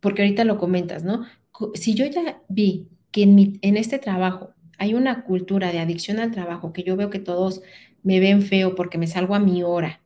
[0.00, 1.26] Porque ahorita lo comentas, ¿no?
[1.74, 6.72] Si yo ya vi que en, este trabajo hay una cultura de adicción al trabajo,
[6.72, 7.60] que yo veo que todos
[8.02, 10.00] me ven feo porque me salgo a mi hora,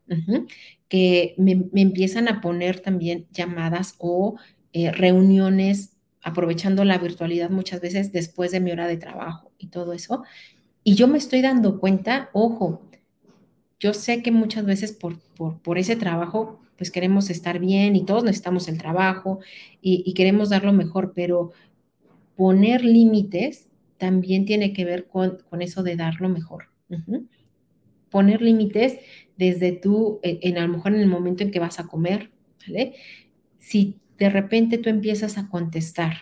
[0.88, 4.37] que me, empiezan a poner también llamadas o
[4.73, 9.93] eh, reuniones aprovechando la virtualidad muchas veces después de mi hora de trabajo y todo
[9.93, 10.25] eso.
[10.83, 12.84] Y yo me estoy dando cuenta, ojo,
[13.80, 15.18] yo sé que muchas veces por,
[15.62, 19.40] por, ese trabajo, pues queremos estar bien y todos necesitamos el trabajo
[19.80, 21.52] y, queremos dar lo mejor, pero
[22.37, 26.68] poner límites también tiene que ver con, eso de dar lo mejor
[28.14, 29.00] poner límites
[29.37, 32.30] desde tú, e, en, a lo mejor en el momento en que vas a comer.
[33.58, 36.18] Si de repente tú empiezas a contestar,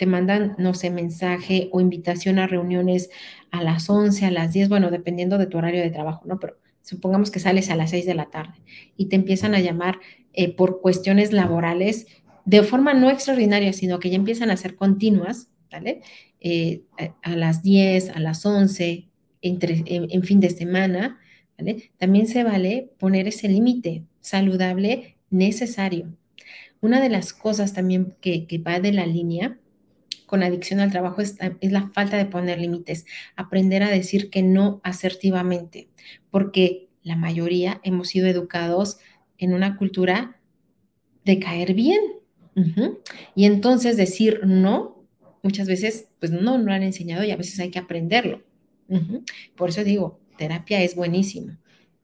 [0.00, 3.10] te mandan, no sé, mensaje o invitación a reuniones
[3.50, 6.40] a las 11, a las 10, bueno, dependiendo de tu horario de trabajo, ¿no?
[6.40, 8.54] Pero supongamos que sales a las 6 de la tarde
[8.96, 10.00] y te empiezan a llamar
[10.32, 12.06] eh, por cuestiones laborales
[12.46, 16.00] de forma no extraordinaria, sino que ya empiezan a ser continuas, ¿vale?
[16.40, 16.80] Eh,
[17.20, 19.06] a, las 10, a las 11,
[19.42, 21.20] en, fin de semana,
[21.58, 21.90] ¿vale?
[21.98, 26.16] También se vale poner ese límite saludable necesario.
[26.80, 29.58] Una de las cosas también que, va de la línea
[30.30, 34.80] con adicción al trabajo es, la falta de poner límites, aprender a decir que no
[34.84, 35.88] asertivamente,
[36.30, 38.98] porque la mayoría hemos sido educados
[39.38, 40.40] en una cultura
[41.24, 42.00] de caer bien.
[43.34, 45.02] Y entonces decir no,
[45.42, 48.44] muchas veces, pues no, no lo han enseñado y a veces hay que aprenderlo.
[49.56, 51.56] Por eso digo, terapia es buenísimo,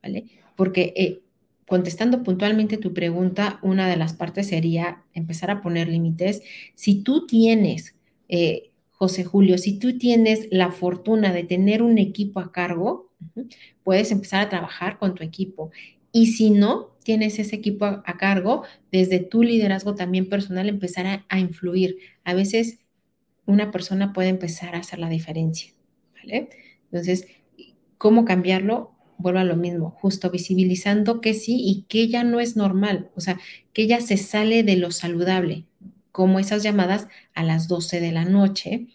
[0.03, 0.25] ¿vale?
[0.57, 1.21] Porque eh,
[1.69, 6.43] contestando puntualmente tu pregunta, una de las partes sería empezar a poner límites.
[6.75, 7.96] Si tú tienes,
[8.29, 13.13] eh, José Julio, si tú tienes la fortuna de tener un equipo a cargo,
[13.85, 15.71] puedes empezar a trabajar con tu equipo.
[16.13, 21.39] Y si no tienes ese equipo a, cargo, desde tu liderazgo también personal, empezar a
[21.39, 21.99] influir.
[22.25, 22.79] A veces
[23.45, 25.73] una persona puede empezar a hacer la diferencia,
[26.15, 26.49] ¿vale?
[26.91, 27.27] Entonces,
[27.99, 28.93] ¿cómo cambiarlo?
[29.19, 33.21] Vuelvo a lo mismo, justo visibilizando que sí y que ya no es normal, o
[33.21, 33.39] sea,
[33.73, 35.65] que ya se sale de lo saludable,
[36.17, 38.87] como esas llamadas a las 12 de la noche,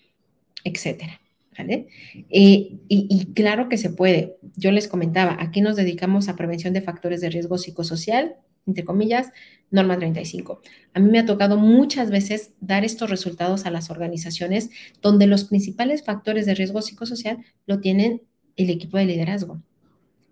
[0.63, 1.21] etcétera.
[1.55, 1.87] ¿Vale?
[2.31, 4.37] Eh, y, y, claro que se puede.
[4.55, 9.29] Yo les comentaba, aquí nos dedicamos a prevención de factores de riesgo psicosocial, entre comillas,
[9.69, 10.61] norma 35.
[10.95, 14.71] A mí me ha tocado muchas veces dar estos resultados a las organizaciones
[15.03, 18.23] donde los principales factores de riesgo psicosocial lo tienen
[18.55, 19.61] el equipo de liderazgo.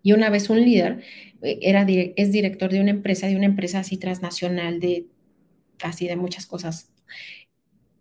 [0.02, 1.04] Y una vez un líder
[1.44, 5.06] eh, era, es director de una empresa, de una empresa así transnacional, de
[5.80, 6.92] casi de muchas cosas.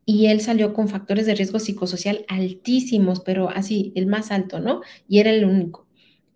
[0.05, 4.81] Y él salió con factores de riesgo psicosocial altísimos, pero así, el más alto, ¿no?
[5.07, 5.87] Y era el único.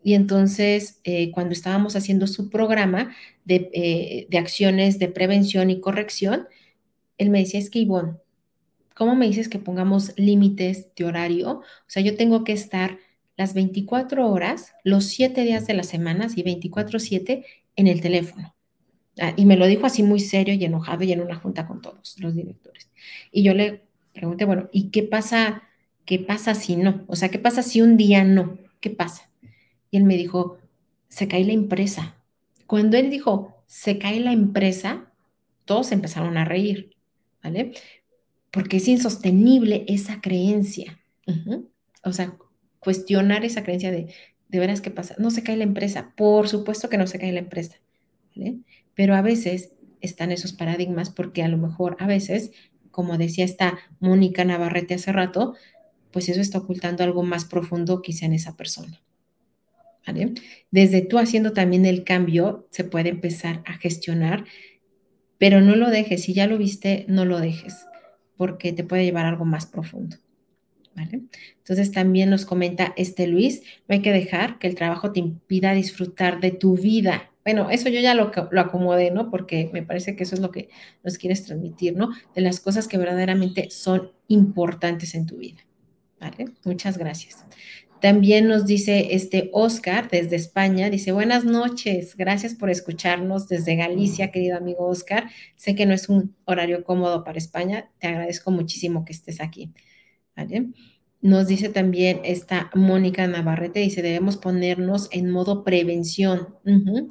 [0.05, 3.15] Y entonces, eh, cuando estábamos haciendo su programa
[3.45, 6.49] de, eh, de, acciones de prevención y corrección,
[7.19, 8.19] él me decía, es que Ivonne,
[8.95, 11.51] ¿cómo me dices que pongamos límites de horario?
[11.61, 12.99] O sea, yo tengo que estar
[13.37, 17.45] las 24 horas, los 7 días de la semana, y 24/7
[17.77, 18.55] en el teléfono.
[19.21, 21.83] Ah, y me lo dijo así muy serio y enojado y en una junta con
[21.83, 22.91] todos los directores.
[23.31, 23.83] Y yo le
[24.15, 25.63] pregunté, bueno, ¿y qué pasa?
[26.07, 27.05] ¿Qué pasa si no?
[27.09, 28.59] O sea, ¿qué pasa si un día no?
[28.81, 29.31] ¿Qué pasa?
[29.91, 30.59] Y él me dijo,
[31.09, 32.17] se cae la empresa.
[32.67, 35.13] Cuando él dijo, se cae la empresa,
[35.67, 36.97] todos empezaron a reír,
[37.43, 37.73] ¿vale?
[38.51, 40.99] Porque es insostenible esa creencia.
[42.03, 42.37] O sea,
[42.79, 44.13] cuestionar esa creencia de,
[44.49, 45.15] de veras, ¿qué pasa?
[45.19, 46.13] No se cae la empresa.
[46.17, 47.77] Por supuesto que no se cae la empresa,
[48.35, 48.59] ¿vale?
[48.95, 52.51] Pero a veces están esos paradigmas porque a lo mejor a veces,
[52.91, 55.55] como decía esta Mónica Navarrete hace rato,
[56.11, 59.01] pues eso está ocultando algo más profundo quizá en esa persona.
[60.71, 64.45] Desde tú haciendo también el cambio, se puede empezar a gestionar,
[65.39, 66.23] pero no lo dejes.
[66.25, 67.87] Si ya lo viste, no lo dejes,
[68.37, 70.17] porque te puede llevar a algo más profundo.
[70.95, 71.23] ¿Vale?
[71.57, 75.73] Entonces también nos comenta este Luis, no hay que dejar que el trabajo te impida
[75.73, 77.32] disfrutar de tu vida.
[77.45, 79.31] Bueno, eso yo ya lo, acomodé, ¿no?
[79.31, 80.69] Porque me parece que eso es lo que
[81.03, 82.11] nos quieres transmitir, ¿no?
[82.35, 85.61] De las cosas que verdaderamente son importantes en tu vida.
[86.21, 86.53] ¿Vale?
[86.65, 87.45] Muchas gracias.
[88.01, 94.33] También nos dice este Oscar desde España, dice, buenas noches, gracias por escucharnos desde Galicia,
[94.33, 95.31] querido amigo Oscar.
[95.55, 99.73] Sé que no es un horario cómodo para España, te agradezco muchísimo que estés aquí.
[100.37, 100.71] ¿Vale?
[101.23, 106.57] Nos dice también esta Mónica Navarrete, dice, debemos ponernos en modo prevención,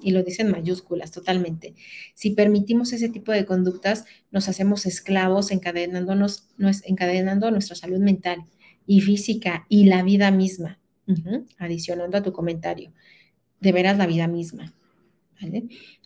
[0.03, 1.75] y lo dice en mayúsculas totalmente.
[2.13, 6.49] Si permitimos ese tipo de conductas, nos hacemos esclavos encadenándonos,
[6.83, 8.43] encadenando nuestra salud mental
[8.85, 10.77] y física y la vida misma
[11.57, 12.91] adicionando a tu comentario.
[13.61, 14.73] De veras la vida misma.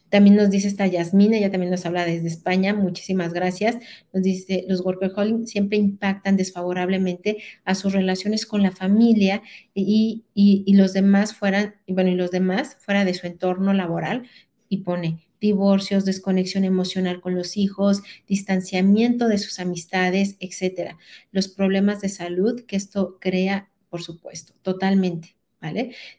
[0.10, 3.78] También nos dice esta Yasmina, ella también nos habla desde España, muchísimas gracias.
[4.14, 9.41] Nos dice, los workaholics siempre impactan desfavorablemente a sus relaciones con la familia
[9.74, 14.28] y, y, los demás fueran, bueno, y los demás fuera de su entorno laboral
[14.70, 20.97] y pone divorcios, desconexión emocional con los hijos, distanciamiento de sus amistades, etcétera.
[21.32, 25.34] Los problemas de salud que esto crea por supuesto, totalmente,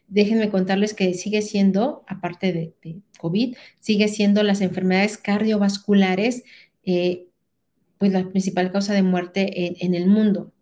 [0.07, 6.43] Déjenme contarles que sigue siendo, aparte de, COVID, sigue siendo las enfermedades cardiovasculares,
[6.83, 7.27] eh,
[7.97, 10.53] pues la principal causa de muerte en, el mundo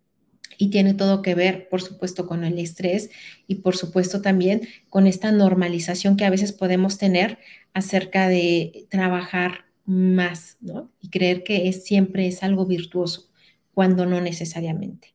[0.57, 3.09] y tiene todo que ver, por supuesto, con el estrés
[3.45, 7.39] y por supuesto también con esta normalización que a veces podemos tener
[7.73, 10.91] acerca de trabajar más, ¿no?
[11.01, 13.29] Y creer que es, siempre es algo virtuoso,
[13.73, 15.13] cuando no necesariamente,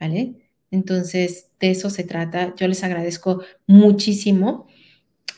[0.00, 0.43] ¿vale?
[0.74, 2.52] Entonces, de eso se trata.
[2.56, 4.66] Yo les agradezco muchísimo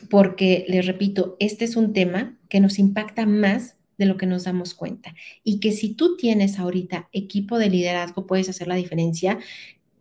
[0.09, 4.45] porque, les repito, este es un tema que nos impacta más de lo que nos
[4.45, 5.13] damos cuenta
[5.43, 9.37] y que si tú tienes ahorita equipo de liderazgo puedes hacer la diferencia,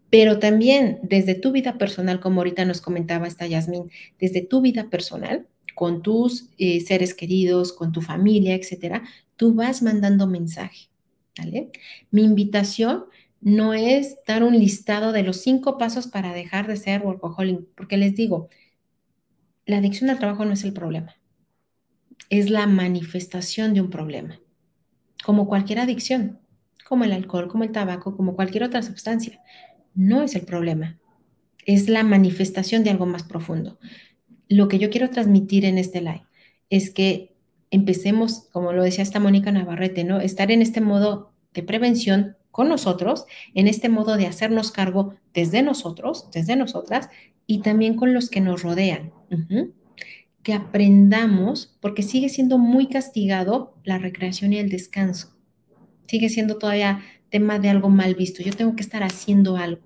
[0.09, 4.89] pero también desde tu vida personal, como ahorita nos comentaba esta Yasmín, desde tu vida
[4.89, 9.03] personal, con tus eh, seres queridos, con tu familia, etcétera,
[9.37, 10.89] tú vas mandando mensaje.
[11.37, 11.71] ¿vale?
[12.11, 13.05] Mi invitación
[13.41, 17.97] no es dar un listado de los cinco pasos para dejar de ser workaholic, porque
[17.97, 18.49] les digo,
[19.67, 21.17] la adicción al trabajo no es el problema,
[22.31, 24.41] es la manifestación de un problema,
[25.25, 26.41] como cualquier adicción,
[26.89, 29.41] como el alcohol, como el tabaco, como cualquier otra sustancia.
[29.95, 30.99] No es el problema,
[31.65, 33.79] es la manifestación de algo más profundo.
[34.49, 36.25] Lo que yo quiero transmitir en este live
[36.71, 37.35] es que
[37.71, 40.21] empecemos, como lo decía esta Mónica Navarrete, ¿no?
[40.21, 45.63] Estar en este modo de prevención con nosotros, en este modo de hacernos cargo desde
[45.63, 47.11] nosotros, desde nosotras,
[47.47, 49.13] y también con los que nos rodean.
[50.43, 55.37] Que aprendamos, porque sigue siendo muy castigado la recreación y el descanso.
[56.07, 58.43] Sigue siendo todavía tema de algo mal visto.
[58.43, 59.83] Yo tengo que estar haciendo algo.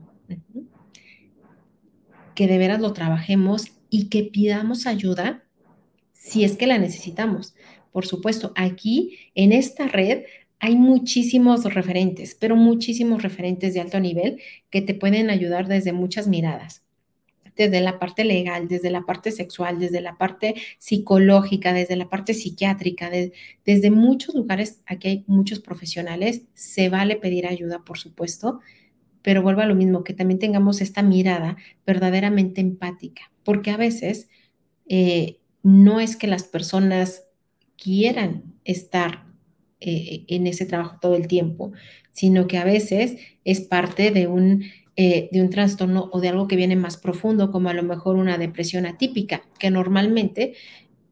[2.36, 5.42] Que de veras lo trabajemos y que pidamos ayuda
[6.12, 7.56] si es que la necesitamos.
[7.90, 10.22] Por supuesto, aquí en esta red
[10.60, 16.28] hay muchísimos referentes, pero muchísimos referentes de alto nivel que te pueden ayudar desde muchas
[16.28, 16.84] miradas.
[17.56, 22.32] desde la parte legal, desde la parte sexual, desde la parte psicológica, desde la parte
[22.32, 28.60] psiquiátrica, desde muchos lugares, aquí hay muchos profesionales, se vale pedir ayuda, por supuesto,
[29.20, 31.56] pero vuelvo a lo mismo, que también tengamos esta mirada
[31.86, 34.30] verdaderamente empática, porque a veces
[34.88, 37.24] eh, no es que las personas
[37.76, 39.29] quieran estar
[39.80, 41.72] eh, en ese trabajo todo el tiempo,
[42.12, 44.64] sino que a veces es parte de un,
[44.96, 48.16] eh, de un trastorno o de algo que viene más profundo, como a lo mejor
[48.16, 50.54] una depresión atípica, que normalmente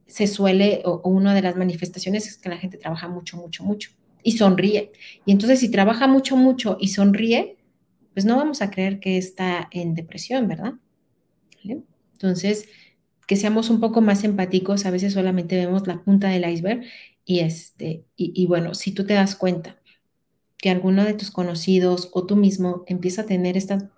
[0.07, 3.65] se suele, o, o una de las manifestaciones es que la gente trabaja mucho, mucho,
[3.65, 3.91] mucho
[4.23, 4.93] y sonríe.
[5.25, 7.57] Y entonces si trabaja mucho, mucho y sonríe,
[8.15, 10.75] pues no vamos a creer que está en depresión, ¿verdad?
[11.63, 12.69] Entonces,
[13.27, 16.83] que seamos un poco más empáticos, a veces solamente vemos la punta del iceberg
[17.29, 19.77] y, este, y, bueno, si tú te das cuenta
[20.57, 23.91] que alguno de tus conocidos o tú mismo empieza a tener esta,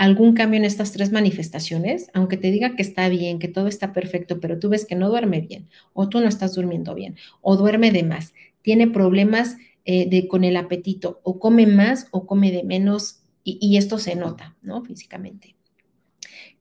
[0.00, 3.92] algún cambio en estas tres manifestaciones, aunque te diga que está bien, que todo está
[3.92, 7.56] perfecto, pero tú ves que no duerme bien, o tú no estás durmiendo bien, o
[7.56, 12.50] duerme de más, tiene problemas eh, de, con el apetito, o come más o come
[12.50, 14.82] de menos y, esto se nota, ¿no?
[14.82, 15.55] Físicamente.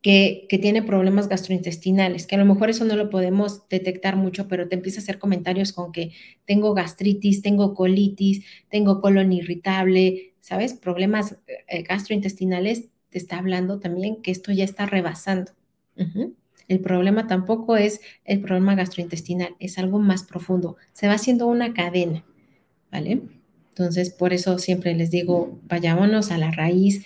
[0.06, 4.47] Que, que, tiene problemas gastrointestinales, que a lo mejor eso no lo podemos detectar mucho,
[4.47, 6.12] pero te empieza a hacer comentarios con que
[6.45, 10.76] tengo gastritis, tengo colitis, tengo colon irritable, ¿sabes?
[10.76, 15.53] Problemas eh, gastrointestinales, te está hablando también que esto ya está rebasando.
[16.68, 21.74] El problema tampoco es el problema gastrointestinal, es algo más profundo, se va haciendo una
[21.74, 22.24] cadena,
[22.91, 23.22] ¿vale?
[23.70, 27.06] Entonces, por eso siempre les digo, vayámonos a la raíz,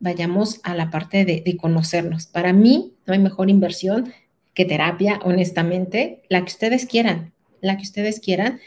[0.00, 2.26] vayamos a la parte de, conocernos.
[2.26, 4.12] Para mí, no hay mejor inversión
[4.54, 8.58] que terapia, honestamente, la que ustedes quieran, la que ustedes quieran,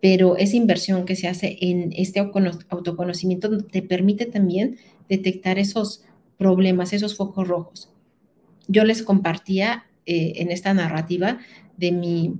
[0.00, 4.78] pero esa inversión que se hace en este autoconocimiento te permite también
[5.08, 6.04] detectar esos
[6.38, 7.90] problemas, esos focos rojos.
[8.66, 11.38] Yo les compartía eh, en esta narrativa
[11.76, 12.34] de mi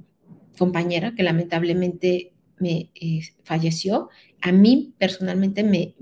[0.56, 4.08] compañera que lamentablemente me eh, falleció
[4.40, 5.94] a mí personalmente me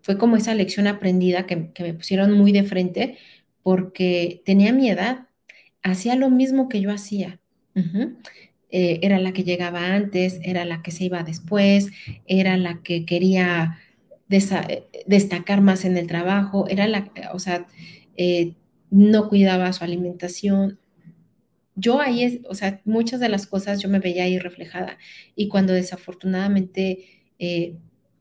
[0.00, 3.18] fue como esa lección aprendida que, me pusieron muy de frente
[3.62, 5.28] porque tenía mi edad,
[5.82, 7.40] hacía lo mismo que yo hacía.
[8.70, 11.88] Eh, era la que llegaba antes, era la que se iba después,
[12.26, 13.78] era la que quería
[14.28, 17.66] destacar más en el trabajo, era la, o sea,
[18.16, 18.54] eh,
[18.90, 20.78] no cuidaba su alimentación.
[21.76, 24.98] Yo ahí, o sea, muchas de las cosas yo me veía ahí reflejada
[25.34, 27.76] y cuando desafortunadamente eh,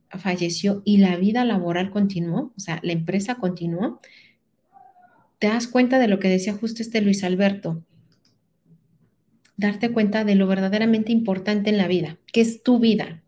[0.09, 3.99] falleció y la vida laboral continuó, o sea, la empresa continuó,
[5.39, 7.83] te das cuenta de lo que decía justo este Luis Alberto,
[9.57, 13.23] darte cuenta de lo verdaderamente importante en la vida, que es tu vida,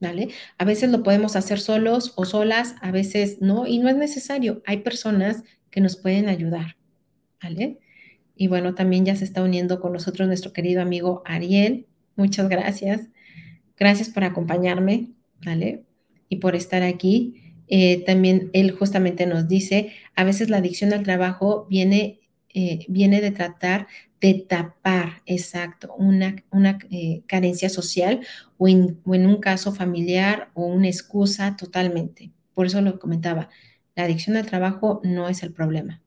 [0.00, 0.28] ¿vale?
[0.58, 4.62] A veces lo podemos hacer solos o solas, a veces no, y no es necesario,
[4.66, 6.76] hay personas que nos pueden ayudar,
[7.42, 7.78] ¿vale?
[8.36, 13.08] Y bueno, también ya se está uniendo con nosotros nuestro querido amigo Ariel, muchas gracias.
[13.78, 15.10] Gracias por acompañarme,
[15.44, 15.84] ¿vale?
[16.28, 17.54] Y por estar aquí.
[17.68, 22.20] Eh, también él justamente nos dice, a veces la adicción al trabajo viene,
[22.54, 23.88] eh, viene de tratar
[24.20, 28.20] de tapar, exacto, una, una eh, carencia social
[28.56, 32.32] o en, o en un caso familiar o una excusa totalmente.
[32.54, 33.50] Por eso lo comentaba,
[33.94, 36.02] la adicción al trabajo no es el problema,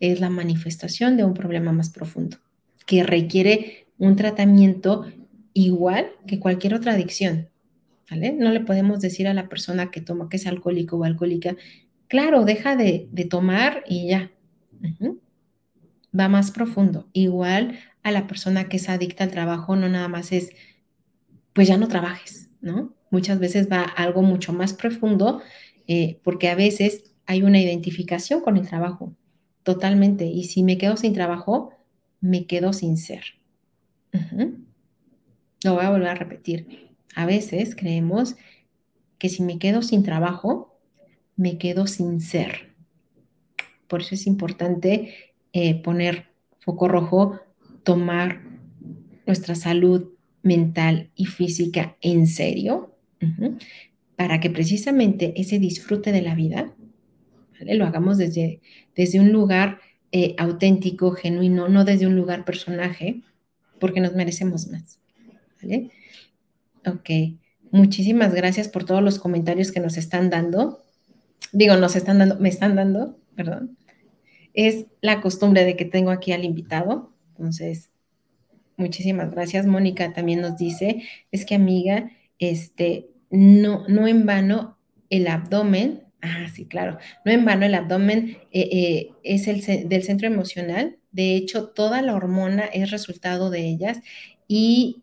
[0.00, 2.38] es la manifestación de un problema más profundo
[2.86, 5.06] que requiere un tratamiento
[5.52, 7.48] igual que cualquier otra adicción,
[8.10, 8.32] ¿vale?
[8.32, 11.56] No le podemos decir a la persona que toma, que es alcohólico o alcohólica,
[12.08, 14.32] claro, deja de, tomar y ya.
[16.18, 17.08] Va más profundo.
[17.12, 20.50] Igual a la persona que es adicta al trabajo, no nada más es,
[21.52, 22.94] pues ya no trabajes, ¿no?
[23.10, 25.42] Muchas veces va algo mucho más profundo,
[25.86, 29.14] eh, porque a veces hay una identificación con el trabajo,
[29.62, 30.26] totalmente.
[30.26, 31.72] Y si me quedo sin trabajo,
[32.20, 33.24] me quedo sin ser.
[35.64, 36.90] Lo voy a volver a repetir.
[37.14, 38.36] A veces creemos
[39.18, 40.78] que si me quedo sin trabajo,
[41.36, 42.74] me quedo sin ser.
[43.88, 45.14] Por eso es importante
[45.52, 46.26] eh, poner
[46.60, 47.40] foco rojo,
[47.82, 48.42] tomar
[49.26, 50.10] nuestra salud
[50.42, 52.96] mental y física en serio,
[54.16, 56.74] para que precisamente ese disfrute de la vida
[57.64, 58.60] lo hagamos desde,
[58.94, 59.78] desde un lugar
[60.12, 63.22] eh, auténtico, genuino, no desde un lugar personaje,
[63.78, 64.98] porque nos merecemos más.
[65.62, 65.90] ¿vale?
[66.86, 67.38] Ok,
[67.70, 70.80] muchísimas gracias por todos los comentarios que nos están dando.
[71.52, 73.76] Digo, nos están dando, me están dando, perdón.
[74.52, 77.12] Es la costumbre de que tengo aquí al invitado.
[77.30, 77.90] Entonces,
[78.76, 79.66] muchísimas gracias.
[79.66, 84.76] Mónica también nos dice, es que amiga, este, no, no en vano
[85.08, 86.98] el abdomen Ah, sí, claro.
[87.24, 90.98] No en vano el abdomen eh, eh, es el del centro emocional.
[91.12, 94.00] De hecho, toda la hormona es resultado de ellas
[94.46, 95.02] y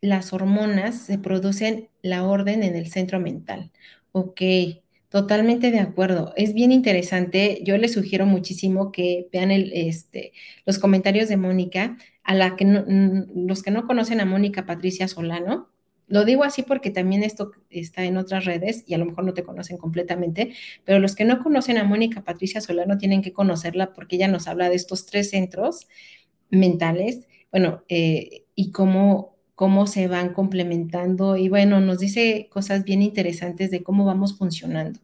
[0.00, 3.70] las hormonas se producen la orden en el centro mental.
[4.12, 4.42] Ok,
[5.08, 6.32] totalmente de acuerdo.
[6.36, 7.60] Es bien interesante.
[7.64, 10.32] Yo les sugiero muchísimo que vean el, este,
[10.66, 15.70] los comentarios de Mónica, a la que los que no conocen a Mónica Patricia Solano,
[16.08, 19.34] lo digo así porque también esto está en otras redes y a lo mejor no
[19.34, 20.54] te conocen completamente,
[20.84, 24.48] pero los que no conocen a Mónica Patricia Solano tienen que conocerla porque ella nos
[24.48, 25.86] habla de estos tres centros
[26.50, 33.02] mentales, bueno, eh, y cómo, cómo se van complementando y bueno, nos dice cosas bien
[33.02, 35.00] interesantes de cómo vamos funcionando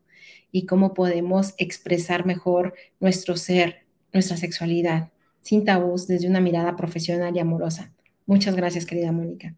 [0.51, 5.11] y cómo podemos expresar mejor nuestro ser, nuestra sexualidad,
[5.43, 7.93] sin tabús, desde una mirada profesional y amorosa.
[8.27, 9.55] Muchas gracias, querida Mónica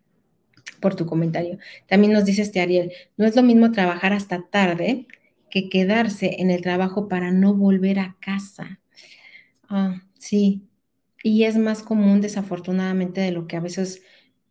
[0.80, 1.58] por tu comentario.
[1.86, 5.06] También nos dice este Ariel, no es lo mismo trabajar hasta tarde
[5.50, 8.80] que quedarse en el trabajo para no volver a casa.
[9.68, 10.62] Ah, sí,
[11.22, 14.02] y es más común desafortunadamente de lo que a veces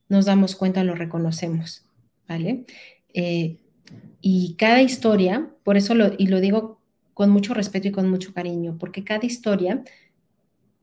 [0.10, 1.86] nos damos cuenta, lo reconocemos,
[2.28, 2.66] ¿vale?
[3.14, 3.58] Eh,
[4.22, 6.82] y cada historia, por eso lo, y lo digo
[7.14, 9.84] con mucho respeto y con mucho cariño, porque cada historia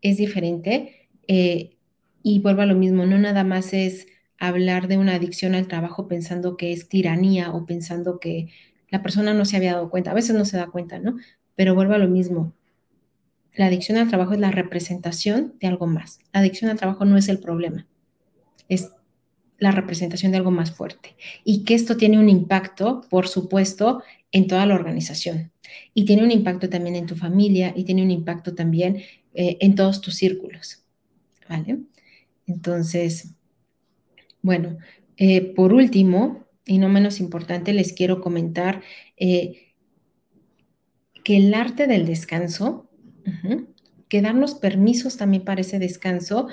[0.01, 1.77] es diferente eh,
[2.23, 4.07] y vuelvo a lo mismo, no nada más es
[4.49, 8.49] hablar de una adicción al trabajo pensando que es tiranía o pensando que
[8.89, 10.11] la persona no se había dado cuenta.
[10.11, 11.17] A veces no se da cuenta, ¿no?
[11.55, 12.53] Pero vuelvo a lo mismo.
[13.55, 16.19] La adicción al trabajo es la representación de algo más.
[16.33, 17.87] La adicción al trabajo no es el problema,
[18.69, 18.91] es
[19.59, 21.15] la representación de algo más fuerte.
[21.45, 25.53] Y que esto tiene un impacto, por supuesto, en toda la organización.
[25.95, 29.03] Y tiene un impacto también en tu familia y tiene un impacto también
[29.35, 30.83] eh, en todos tus círculos.
[31.49, 31.79] ¿Vale?
[32.47, 33.35] Entonces,
[34.43, 34.79] bueno,
[35.17, 38.83] eh, por último, y no menos importante, les quiero comentar
[39.17, 39.75] eh,
[41.25, 42.89] que el arte del descanso,
[44.09, 46.49] que darnos permisos también para ese descanso,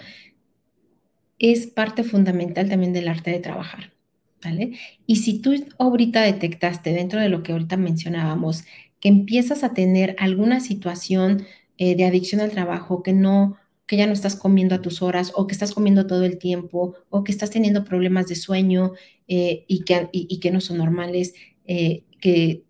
[1.39, 3.93] es parte fundamental también del arte de trabajar.
[4.41, 4.79] ¿Vale?
[5.05, 8.63] Y si tú ahorita detectaste dentro de lo que ahorita mencionábamos,
[9.01, 11.45] que empiezas a tener alguna situación
[11.77, 13.57] eh, de adicción al trabajo que no
[13.89, 16.93] que ya no estás comiendo a tus horas o que estás comiendo todo el tiempo
[17.09, 18.91] o que estás teniendo problemas de sueño
[19.27, 21.33] eh, y, que, y, que no son normales,
[21.65, 22.65] eh, que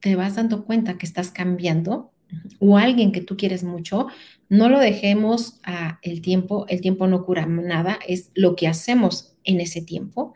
[0.00, 2.10] te vas dando cuenta que estás cambiando
[2.58, 4.08] o alguien que tú quieres mucho,
[4.48, 9.36] no lo dejemos a el tiempo, el tiempo no cura nada, es lo que hacemos
[9.44, 10.34] en ese tiempo.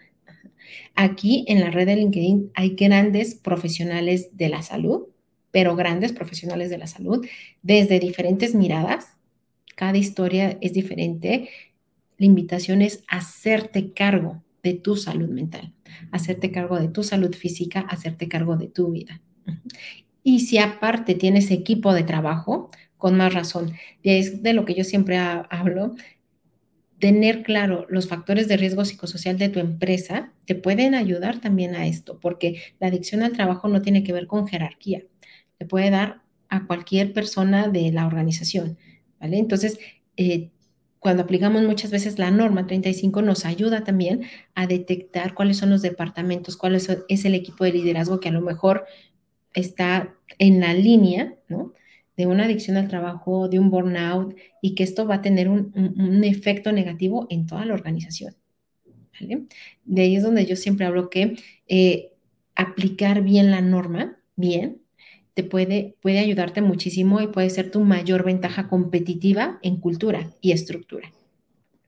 [0.94, 5.08] Aquí en la red de LinkedIn hay grandes profesionales de la salud,
[5.50, 7.26] pero grandes profesionales de la salud,
[7.62, 9.16] desde diferentes miradas,
[9.80, 11.48] cada historia es diferente.
[12.18, 15.72] La invitación es hacerte cargo de tu salud mental,
[16.12, 19.22] hacerte cargo de tu salud física, hacerte cargo de tu vida.
[20.22, 22.68] Y si aparte tienes equipo de trabajo,
[22.98, 23.72] con más razón.
[24.02, 25.94] es de lo que yo siempre hablo.
[26.98, 31.86] Tener claro los factores de riesgo psicosocial de tu empresa te pueden ayudar también a
[31.86, 35.04] esto, porque la adicción al trabajo no tiene que ver con jerarquía.
[35.58, 36.20] Le puede dar
[36.50, 38.76] a cualquier persona de la organización.
[39.20, 39.78] Entonces,
[40.16, 40.50] eh,
[40.98, 44.22] cuando aplicamos muchas veces la norma 35 nos ayuda también
[44.54, 48.42] a detectar cuáles son los departamentos, cuál es, el equipo de liderazgo que a lo
[48.42, 48.84] mejor
[49.54, 51.34] está en la línea.
[52.16, 56.22] De una adicción al trabajo, de un burnout y que esto va a tener un,
[56.22, 58.36] efecto negativo en toda la organización.
[59.84, 62.12] De ahí es donde yo siempre hablo que eh,
[62.54, 64.79] aplicar bien la norma, bien,
[65.34, 70.52] te puede, puede ayudarte muchísimo y puede ser tu mayor ventaja competitiva en cultura y
[70.52, 71.12] estructura.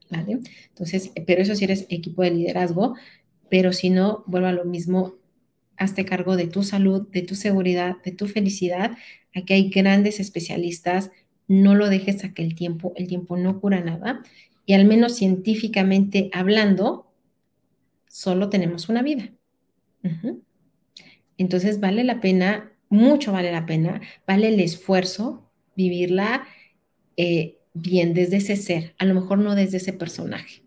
[0.09, 0.39] ¿Vale?
[0.69, 2.95] Entonces, pero eso si eres equipo de liderazgo,
[3.49, 5.15] pero si no, vuelvo a lo mismo,
[5.77, 8.97] hazte cargo de tu salud, de tu seguridad, de tu felicidad.
[9.35, 11.11] Aquí hay grandes especialistas,
[11.47, 14.23] no lo dejes a que el tiempo, el tiempo no cura nada.
[14.65, 17.11] Y al menos científicamente hablando,
[18.07, 19.31] solo tenemos una vida.
[21.37, 26.45] Entonces vale la pena mucho vale la pena, vale el esfuerzo vivirla
[27.17, 30.61] eh, bien desde ese ser, a lo mejor no desde ese personaje.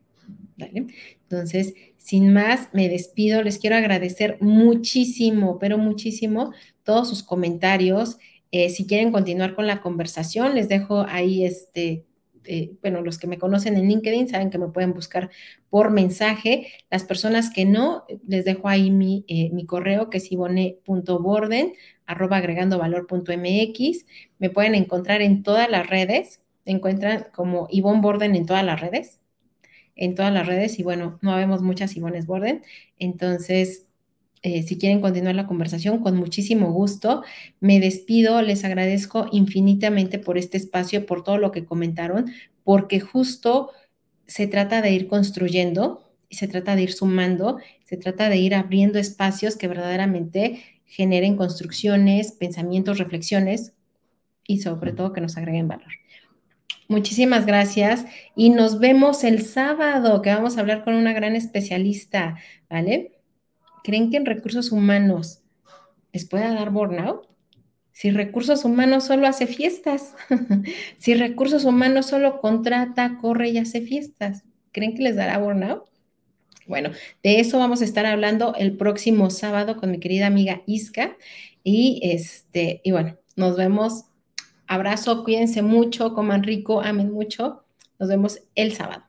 [0.56, 0.86] ¿vale?
[1.22, 3.42] Entonces, sin más, me despido.
[3.42, 6.52] Les quiero agradecer muchísimo, pero muchísimo
[6.82, 8.18] todos sus comentarios.
[8.52, 12.04] Eh, si quieren continuar con la conversación, les dejo ahí este
[12.46, 15.30] eh, bueno, los que me conocen en LinkedIn saben que me pueden buscar
[15.70, 16.68] por mensaje.
[16.90, 21.74] Las personas que no, les dejo ahí mi, eh, mi correo que es ibone.borden,
[22.06, 24.06] arroba agregando valor.mx.
[24.38, 26.42] Me pueden encontrar en todas las redes.
[26.64, 29.20] Me encuentran como Ivonne Borden en todas las redes.
[29.94, 30.78] En todas las redes.
[30.78, 32.62] Y bueno, no vemos muchas Ivones Borden.
[32.98, 33.86] Entonces,
[34.46, 37.24] eh, si quieren continuar la conversación, con muchísimo gusto.
[37.58, 42.30] Me despido, les agradezco infinitamente por este espacio, por todo lo que comentaron,
[42.62, 43.72] porque justo
[44.28, 48.54] se trata de ir construyendo y se trata de ir sumando, se trata de ir
[48.54, 53.72] abriendo espacios que verdaderamente generen construcciones, pensamientos, reflexiones
[54.46, 55.90] y sobre todo que nos agreguen valor.
[56.86, 58.04] Muchísimas gracias
[58.36, 62.36] y nos vemos el sábado que vamos a hablar con una gran especialista,
[62.70, 63.15] ¿vale?
[63.86, 65.44] ¿Creen que en recursos humanos
[66.12, 67.28] les pueda dar burnout?
[67.92, 70.16] Si recursos humanos solo hace fiestas,
[70.98, 75.84] si recursos humanos solo contrata, corre y hace fiestas, ¿creen que les dará burnout?
[76.66, 76.90] Bueno,
[77.22, 81.16] de eso vamos a estar hablando el próximo sábado con mi querida amiga Isca.
[81.62, 84.06] Y este, y bueno, nos vemos.
[84.66, 87.62] Abrazo, cuídense mucho, coman rico, amen mucho.
[88.00, 89.04] Nos vemos el sábado.